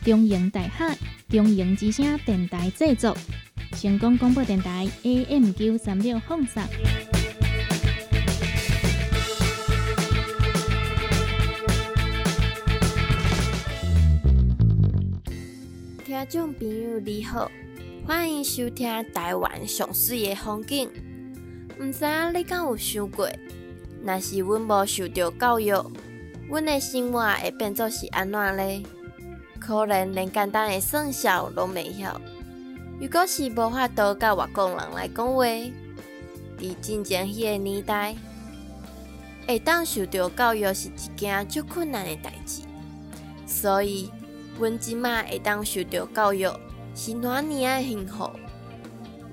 [0.03, 0.93] 中影大厦、
[1.29, 3.15] 中影之声电台制作，
[3.71, 5.51] 成功广播电台 A.M.
[5.53, 6.61] 九三六放送。
[16.15, 17.51] 家长朋友，你好，
[18.07, 20.89] 欢迎收听台湾上水的风景。
[21.77, 23.29] 毋知影你敢有想过，
[24.01, 25.91] 若是阮无受到教育，
[26.47, 28.83] 阮的生活会变作是安怎呢？
[29.59, 32.21] 可能连简单的算数拢袂晓。
[32.97, 35.43] 如果是无法度甲外国人来讲话，
[36.57, 38.15] 伫真前迄个年代，
[39.45, 42.61] 会当受到教育是一件足困难的代志，
[43.45, 44.09] 所以。
[44.57, 46.49] 阮即摆会当受到教育，
[46.95, 48.29] 是哪年的幸福。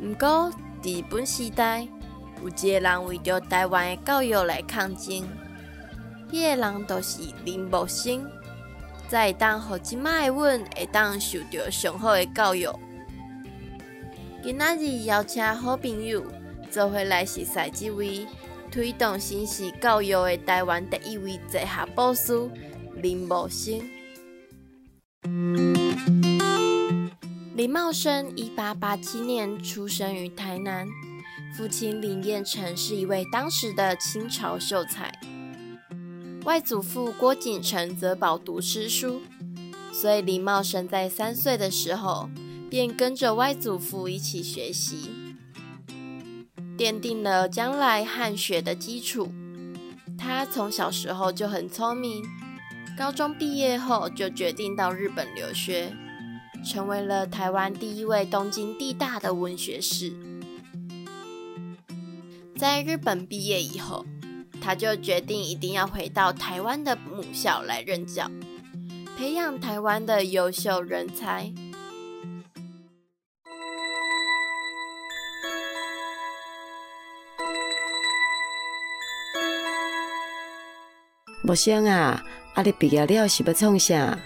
[0.01, 0.51] 毋过，
[0.83, 1.87] 伫本时代
[2.43, 5.25] 有一个人为着台湾的教育来抗争，
[6.31, 8.27] 迄个人就是林木森，
[9.09, 12.69] 则会当互即摆的阮会当受到上好的教育。
[14.43, 16.21] 今仔日邀请好朋友
[16.69, 18.27] 做伙来是赛即位
[18.73, 22.51] 推动新式教育的台湾第一位在下博士
[22.97, 23.81] 林木森。
[27.55, 30.89] 林茂生一八八七年出生于台南，
[31.57, 35.13] 父亲林彦成是一位当时的清朝秀才，
[36.45, 39.21] 外祖父郭景成则饱读诗书，
[39.93, 42.29] 所以林茂生在三岁的时候
[42.69, 45.37] 便跟着外祖父一起学习，
[46.77, 49.33] 奠定了将来汉学的基础。
[50.19, 52.25] 他从小时候就很聪明，
[53.03, 55.93] 高中毕业后就决定到日本留学。
[56.65, 60.13] 成为了台湾第一位东京地大的文学士。
[62.57, 64.07] 在日本毕业以后，
[64.61, 68.31] 他就决定一定要回到台湾的母校来任教，
[69.19, 71.53] 培养台湾的优秀人才。
[81.43, 82.23] 木生啊，
[82.55, 84.19] 啊，你毕业了是要创啥？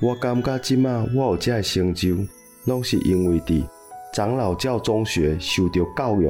[0.00, 2.18] 我感觉即马我有这成就，
[2.66, 3.66] 拢是因为伫
[4.12, 6.28] 长老教中学受到教育，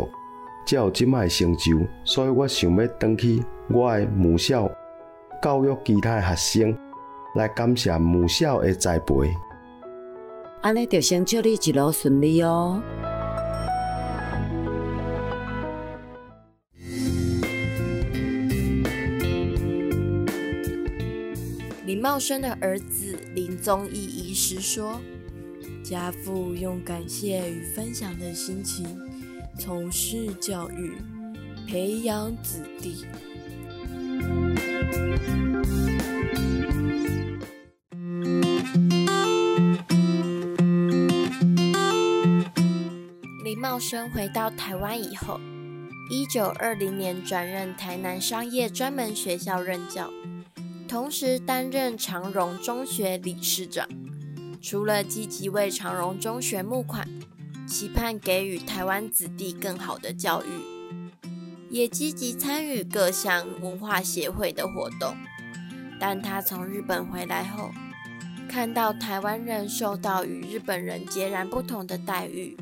[0.65, 1.81] 才有即摆成就。
[2.05, 4.71] 所以我想要返去我的母校，
[5.43, 6.79] 教育其他学生，
[7.35, 9.27] 来感谢母校的栽培。
[10.63, 12.81] 安尼就先祝你一路顺利哦。
[21.87, 25.01] 林茂生的儿子林宗义医师说
[25.85, 28.85] ：“家父用感谢与分享的心情
[29.57, 30.97] 从事教育，
[31.69, 33.05] 培养子弟。”
[43.45, 45.39] 林茂生回到台湾以后，
[46.11, 50.11] 一九二零年转任台南商业专门学校任教。
[50.89, 53.89] 同时担任长荣中学理事长，
[54.63, 57.09] 除了积极为长荣中学募款，
[57.67, 61.27] 期盼给予台湾子弟更好的教育，
[61.69, 65.17] 也积极参与各项文化协会的活动。
[65.99, 67.73] 但他从日本回来后，
[68.49, 72.57] 看到台湾人受到与日本人截然不同的待遇，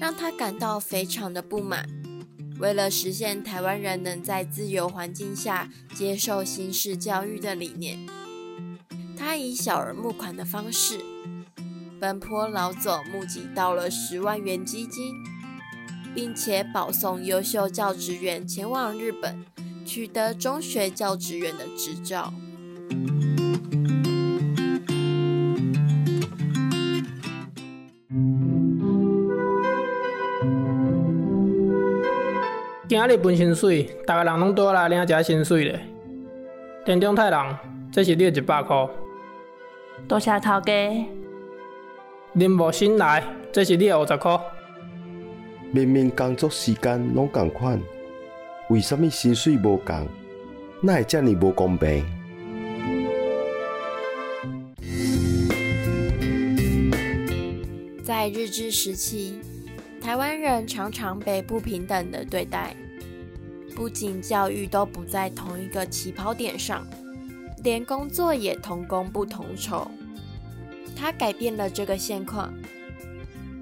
[0.00, 1.86] 让他感到非常的不满。
[2.60, 7.98] 为了实现台湾人能在自由环境下接受新式教育的理念，
[9.16, 11.00] 他以小儿募款的方式，
[11.98, 15.14] 奔波劳作，募集到了十万元基金，
[16.14, 19.42] 并且保送优秀教职员前往日本，
[19.86, 22.30] 取得中学教职员的执照。
[33.02, 35.80] 今日分薪水，逐个人拢倒来领这薪水咧。
[36.84, 37.58] 田中太郎，
[37.90, 38.86] 这是你一百块。
[40.06, 41.06] 多谢头家。
[42.34, 44.38] 林木新来，这是你五十块。
[45.72, 47.80] 明明工作时间拢共款，
[48.68, 50.06] 为什么薪水无共？
[50.82, 52.04] 哪会这么无公平？
[58.04, 59.40] 在日治时期。
[60.02, 62.74] 台湾人常常被不平等的对待，
[63.74, 66.86] 不仅教育都不在同一个起跑点上，
[67.62, 69.90] 连工作也同工不同酬。
[70.94, 72.52] 他改变了这个现况，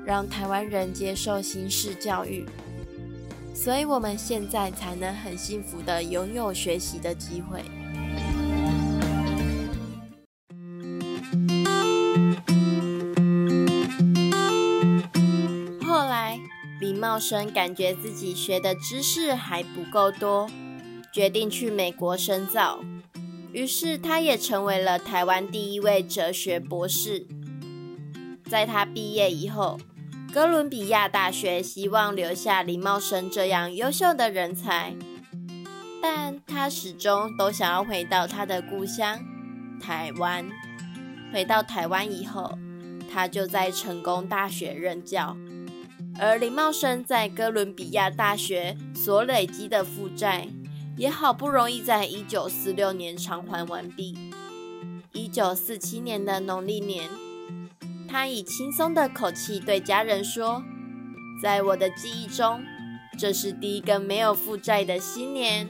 [0.05, 2.45] 让台湾人接受新式教育，
[3.55, 7.63] 所以我们现在才能很幸福的拥有学习的机会。
[17.19, 20.49] 茂生感觉自己学的知识还不够多，
[21.13, 22.79] 决定去美国深造。
[23.53, 27.27] 于是，他也成为了台湾第一位哲学博士。
[28.49, 29.81] 在他毕业以后，
[30.33, 34.95] 哥伦比亚大学希望留下林茂生这样优秀的人才，
[36.01, 39.19] 但他始终都想要回到他的故乡
[39.81, 40.49] 台湾。
[41.33, 42.57] 回到台湾以后，
[43.13, 45.37] 他就在成功大学任教。
[46.21, 50.49] 而林茂生在哥伦比亚大学所累积的负债，
[50.97, 54.17] 也好不容易在一九四六年偿还完毕。
[55.13, 57.09] 一九四七年的农历年，
[58.09, 60.63] 他以轻松的口气对家人说
[61.43, 62.61] ：“在我的记忆中，
[63.17, 65.69] 这是第一个没有负债的新年。”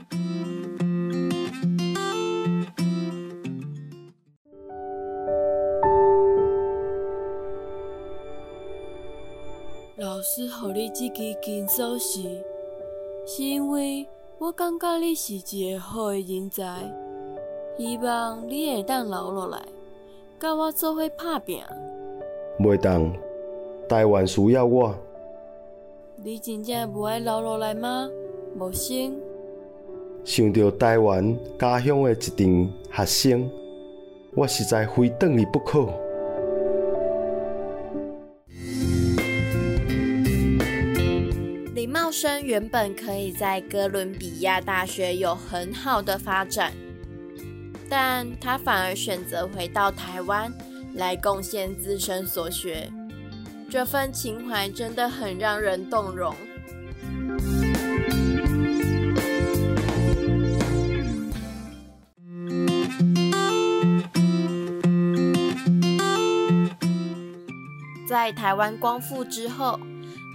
[10.38, 12.28] 师，予你这支金锁匙，
[13.26, 14.06] 是因为
[14.38, 16.88] 我感觉你是一个好的人才，
[17.76, 19.60] 希望你会当留落来，
[20.38, 21.60] 甲我做伙拍拼。
[22.60, 23.12] 袂当，
[23.88, 24.94] 台湾需要我。
[26.22, 28.08] 你真正无爱留落来吗？
[28.56, 29.16] 无生。
[30.24, 33.50] 想到台湾家乡的一群学生，
[34.36, 35.88] 我实在非转去不可。
[41.78, 46.72] 李茂生原本可以在哥伦比亚大学有很好的发展，
[47.88, 50.52] 但他反而选择回到台湾
[50.94, 52.90] 来贡献自身所学，
[53.70, 56.34] 这份情怀真的很让人动容。
[68.08, 69.78] 在台湾光复之后。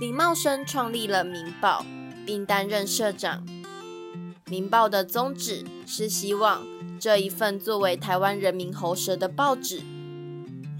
[0.04, 1.86] 李茂生创立了《民报》，
[2.26, 3.42] 并担任社长。
[4.52, 6.62] 《民报》的宗旨是希望
[7.00, 9.82] 这一份作为台湾人民喉舌的报纸，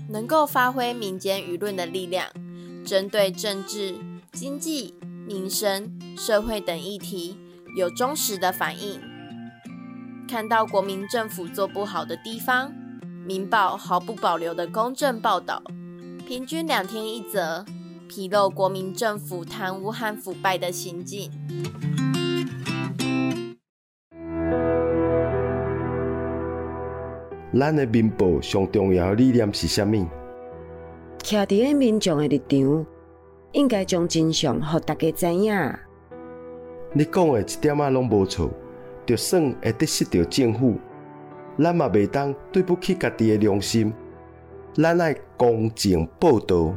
[0.10, 2.28] 能够发挥民间舆论的力量，
[2.86, 3.96] 针对政治、
[4.34, 4.94] 经济、
[5.26, 7.38] 民生、社会等议题
[7.78, 9.00] 有忠实的反应。
[10.28, 12.70] 看到国民政府做不好的地方，
[13.26, 15.64] 《民报》毫不保留的公正报道，
[16.28, 17.64] 平均两天一则。
[18.08, 21.32] 披露国民政府贪污和腐败的行径。
[27.58, 30.08] 咱的民报上重要的理念是啥物？
[31.20, 32.86] 徛伫个民众的立场，
[33.52, 35.54] 应该将真相互大家知影。
[36.94, 38.50] 你讲的一点仔拢无错，
[39.06, 40.76] 就算会得失到政府，
[41.60, 43.94] 咱嘛袂当对不起家己的良心。
[44.74, 46.74] 咱爱公正报道。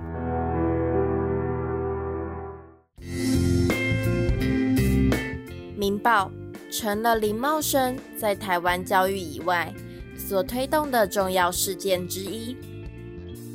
[5.76, 6.30] 民报
[6.70, 9.72] 成了林茂生在台湾教育以外
[10.16, 12.56] 所推动的重要事件之一，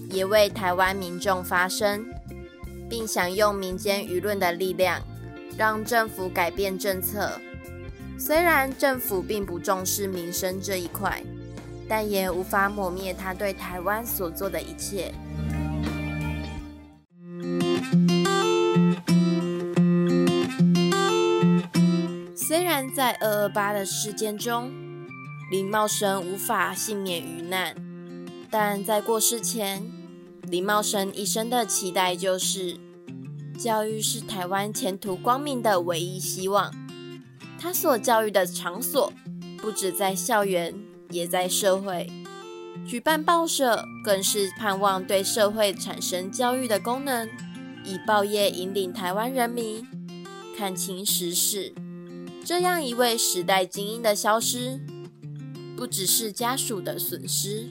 [0.10, 2.06] 也为台湾民众发声，
[2.90, 5.02] 并想用民间舆论的力量
[5.58, 7.32] 让政府改变政策。
[8.18, 11.22] 虽然政府并不重视民生这一块，
[11.90, 15.12] 但也无法抹灭他对台湾所做的一切。
[22.72, 24.72] 然在二二八的事件中，
[25.52, 27.76] 林茂生无法幸免于难，
[28.50, 29.92] 但在过世前，
[30.44, 32.78] 林茂生一生的期待就是：
[33.60, 36.74] 教育是台湾前途光明的唯一希望。
[37.60, 39.12] 他所教育的场所
[39.58, 40.74] 不止在校园，
[41.10, 42.10] 也在社会。
[42.88, 47.28] 举办报社更是盼望对社会产生教育的功能，
[47.84, 49.86] 以报业引领台湾人民
[50.58, 51.74] 看清时事。
[52.44, 54.80] 这样一位时代精英的消失，
[55.78, 57.70] 不只是家属的损失，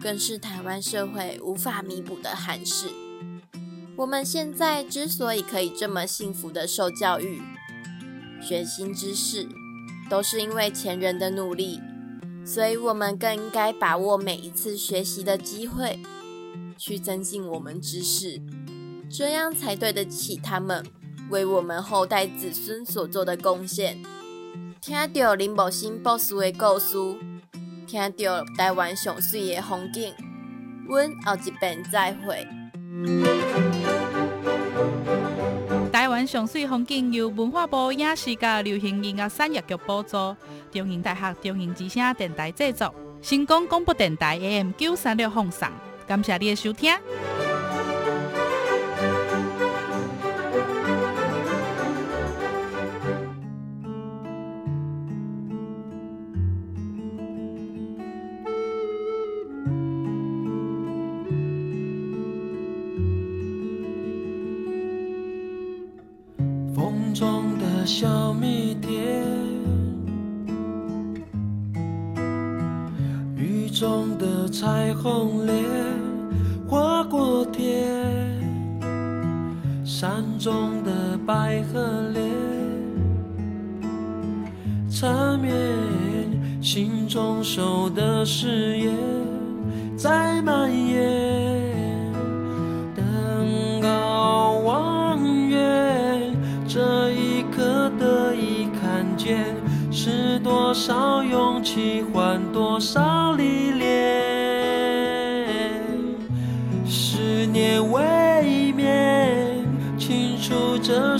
[0.00, 2.88] 更是台湾社会无法弥补的憾事。
[3.96, 7.40] 我们现在之所以可以这么幸福的受教育、
[8.42, 9.48] 学新知识，
[10.08, 11.80] 都是因为前人的努力，
[12.44, 15.98] 所以我们更应该把握每一次学习的机会，
[16.76, 18.40] 去增进我们知识，
[19.10, 20.84] 这样才对得起他们。
[21.30, 24.02] 为我们后代子孙所做的贡献。
[24.80, 26.96] 听到林木新博士的故事，
[27.86, 30.12] 听到台湾上水的风景，
[30.88, 32.46] 阮后一遍再会。
[35.92, 40.34] 台湾上水风景由文化部影视甲流行音乐产业局补助，
[40.72, 45.68] 中英大学中英之声电台制作，成功广播电台 AM 九三六放送。
[46.06, 46.92] 感谢你的收听。
[74.60, 75.56] 彩虹脸，
[76.68, 77.96] 划过天，
[79.82, 82.22] 山中的百合莲，
[84.90, 85.50] 缠绵
[86.60, 88.94] 心中守的誓言
[89.96, 92.12] 在蔓延。
[92.94, 96.36] 登高望远，
[96.68, 99.56] 这一刻得以看见，
[99.90, 104.19] 是多少勇气换多少历练。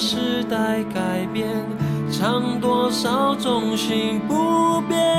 [0.00, 1.46] 时代改变，
[2.10, 5.09] 唱多少忠心不变。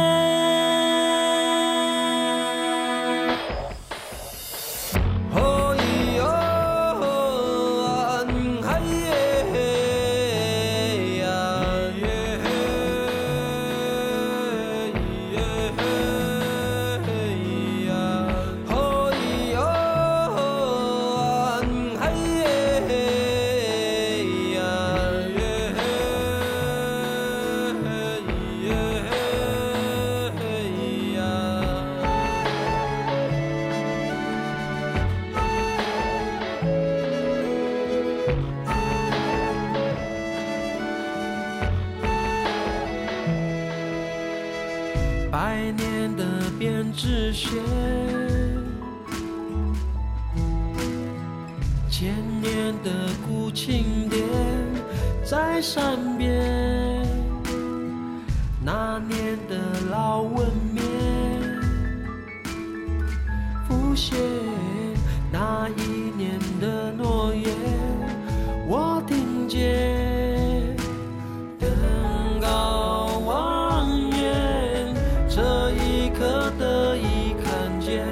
[76.18, 78.06] 可得以看见，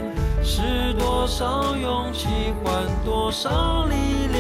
[0.44, 2.28] 是多少勇气
[2.64, 4.40] 换多少历练。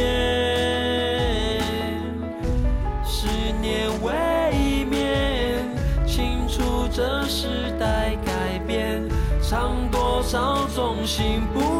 [3.05, 3.27] 十
[3.61, 5.67] 年未眠，
[6.05, 9.07] 清楚这时代改变，
[9.41, 11.78] 唱多少忠心不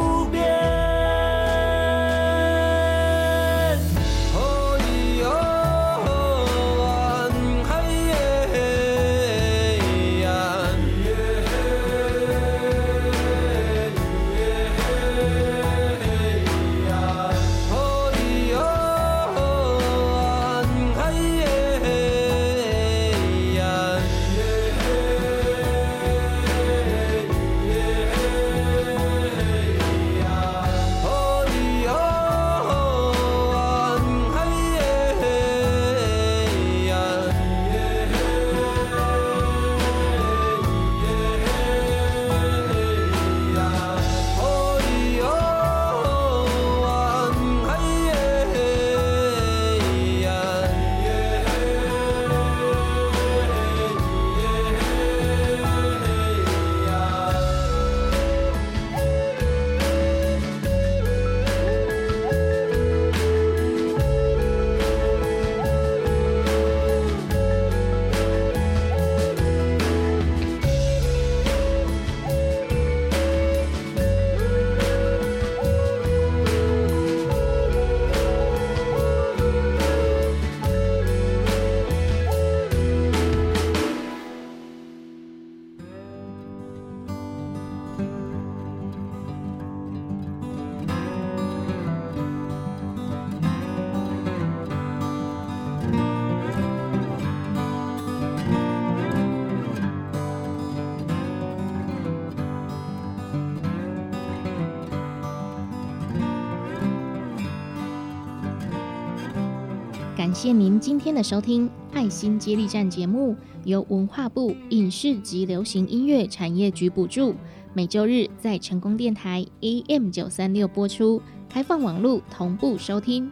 [110.42, 113.36] 谢您今天的收听《爱心接力站》节目，
[113.66, 117.36] 由文化部影视及流行音乐产业局补助，
[117.74, 123.30] 每周日在成功电台 AM 九三六播出，开放网络同步收听。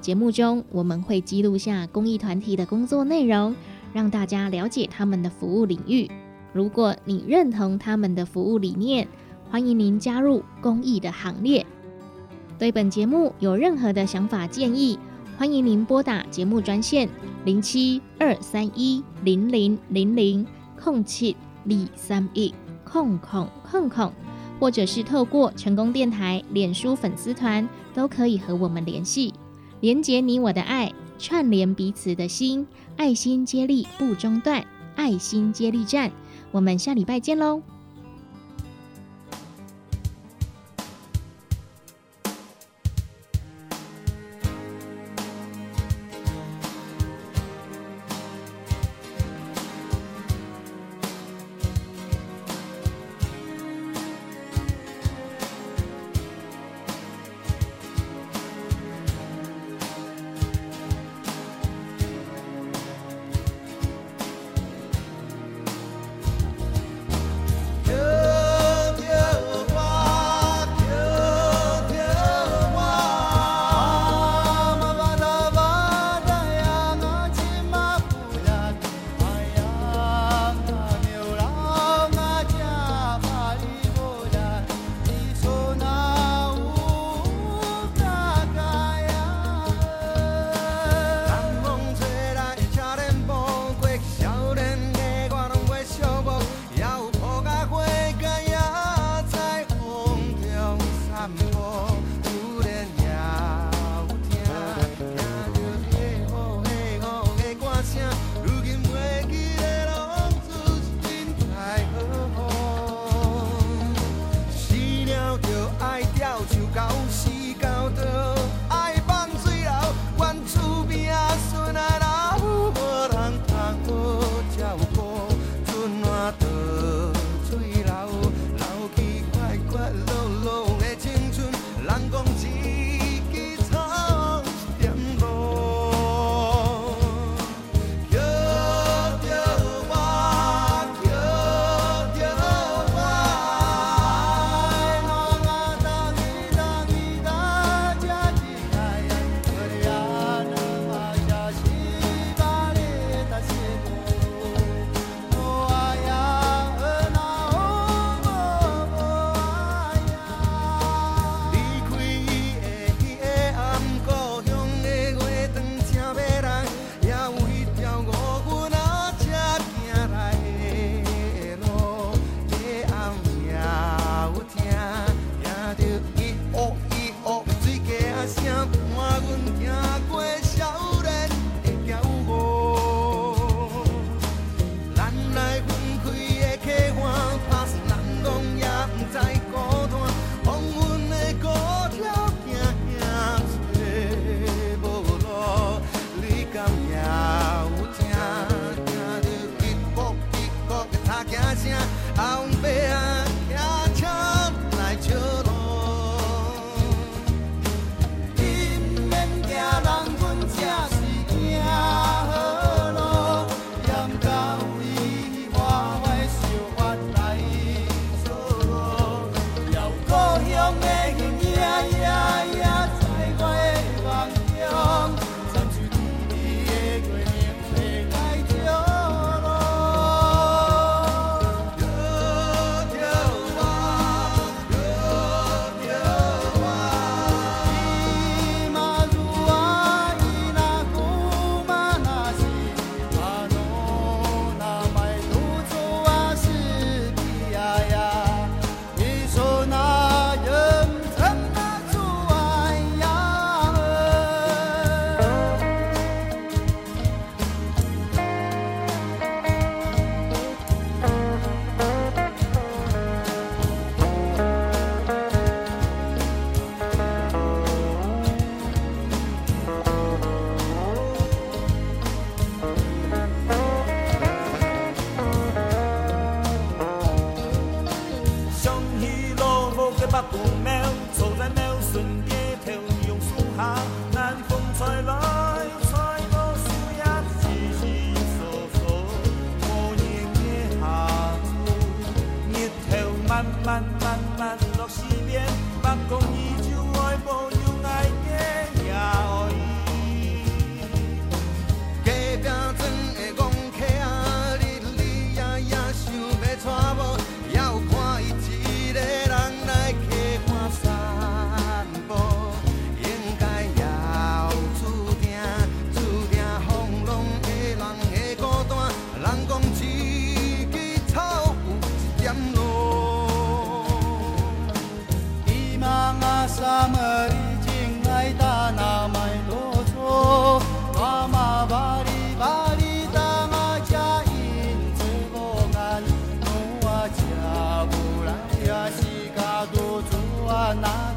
[0.00, 3.54] 节目中我们会记录下公益团体的工作内容，
[3.92, 6.10] 让大家了解他们的服务领域。
[6.52, 9.06] 如果你认同他们的服务理念，
[9.48, 11.64] 欢迎您加入公益的行列。
[12.58, 14.98] 对本节目有任何的想法建议，
[15.36, 17.08] 欢迎您拨打节目专线
[17.44, 20.46] 零七二三一零零零零
[20.80, 21.36] 空七
[21.68, 22.54] 二三一
[22.84, 24.12] 空空空空，
[24.60, 29.34] 或者是透过成功电台脸书粉丝团，都可以和我们联系，
[29.80, 32.66] 连接你我的爱，串联彼此的心，
[32.96, 34.64] 爱心接力不中断，
[34.94, 36.12] 爱心接力站，
[36.52, 37.60] 我们下礼拜见喽。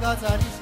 [0.07, 0.56] 啊走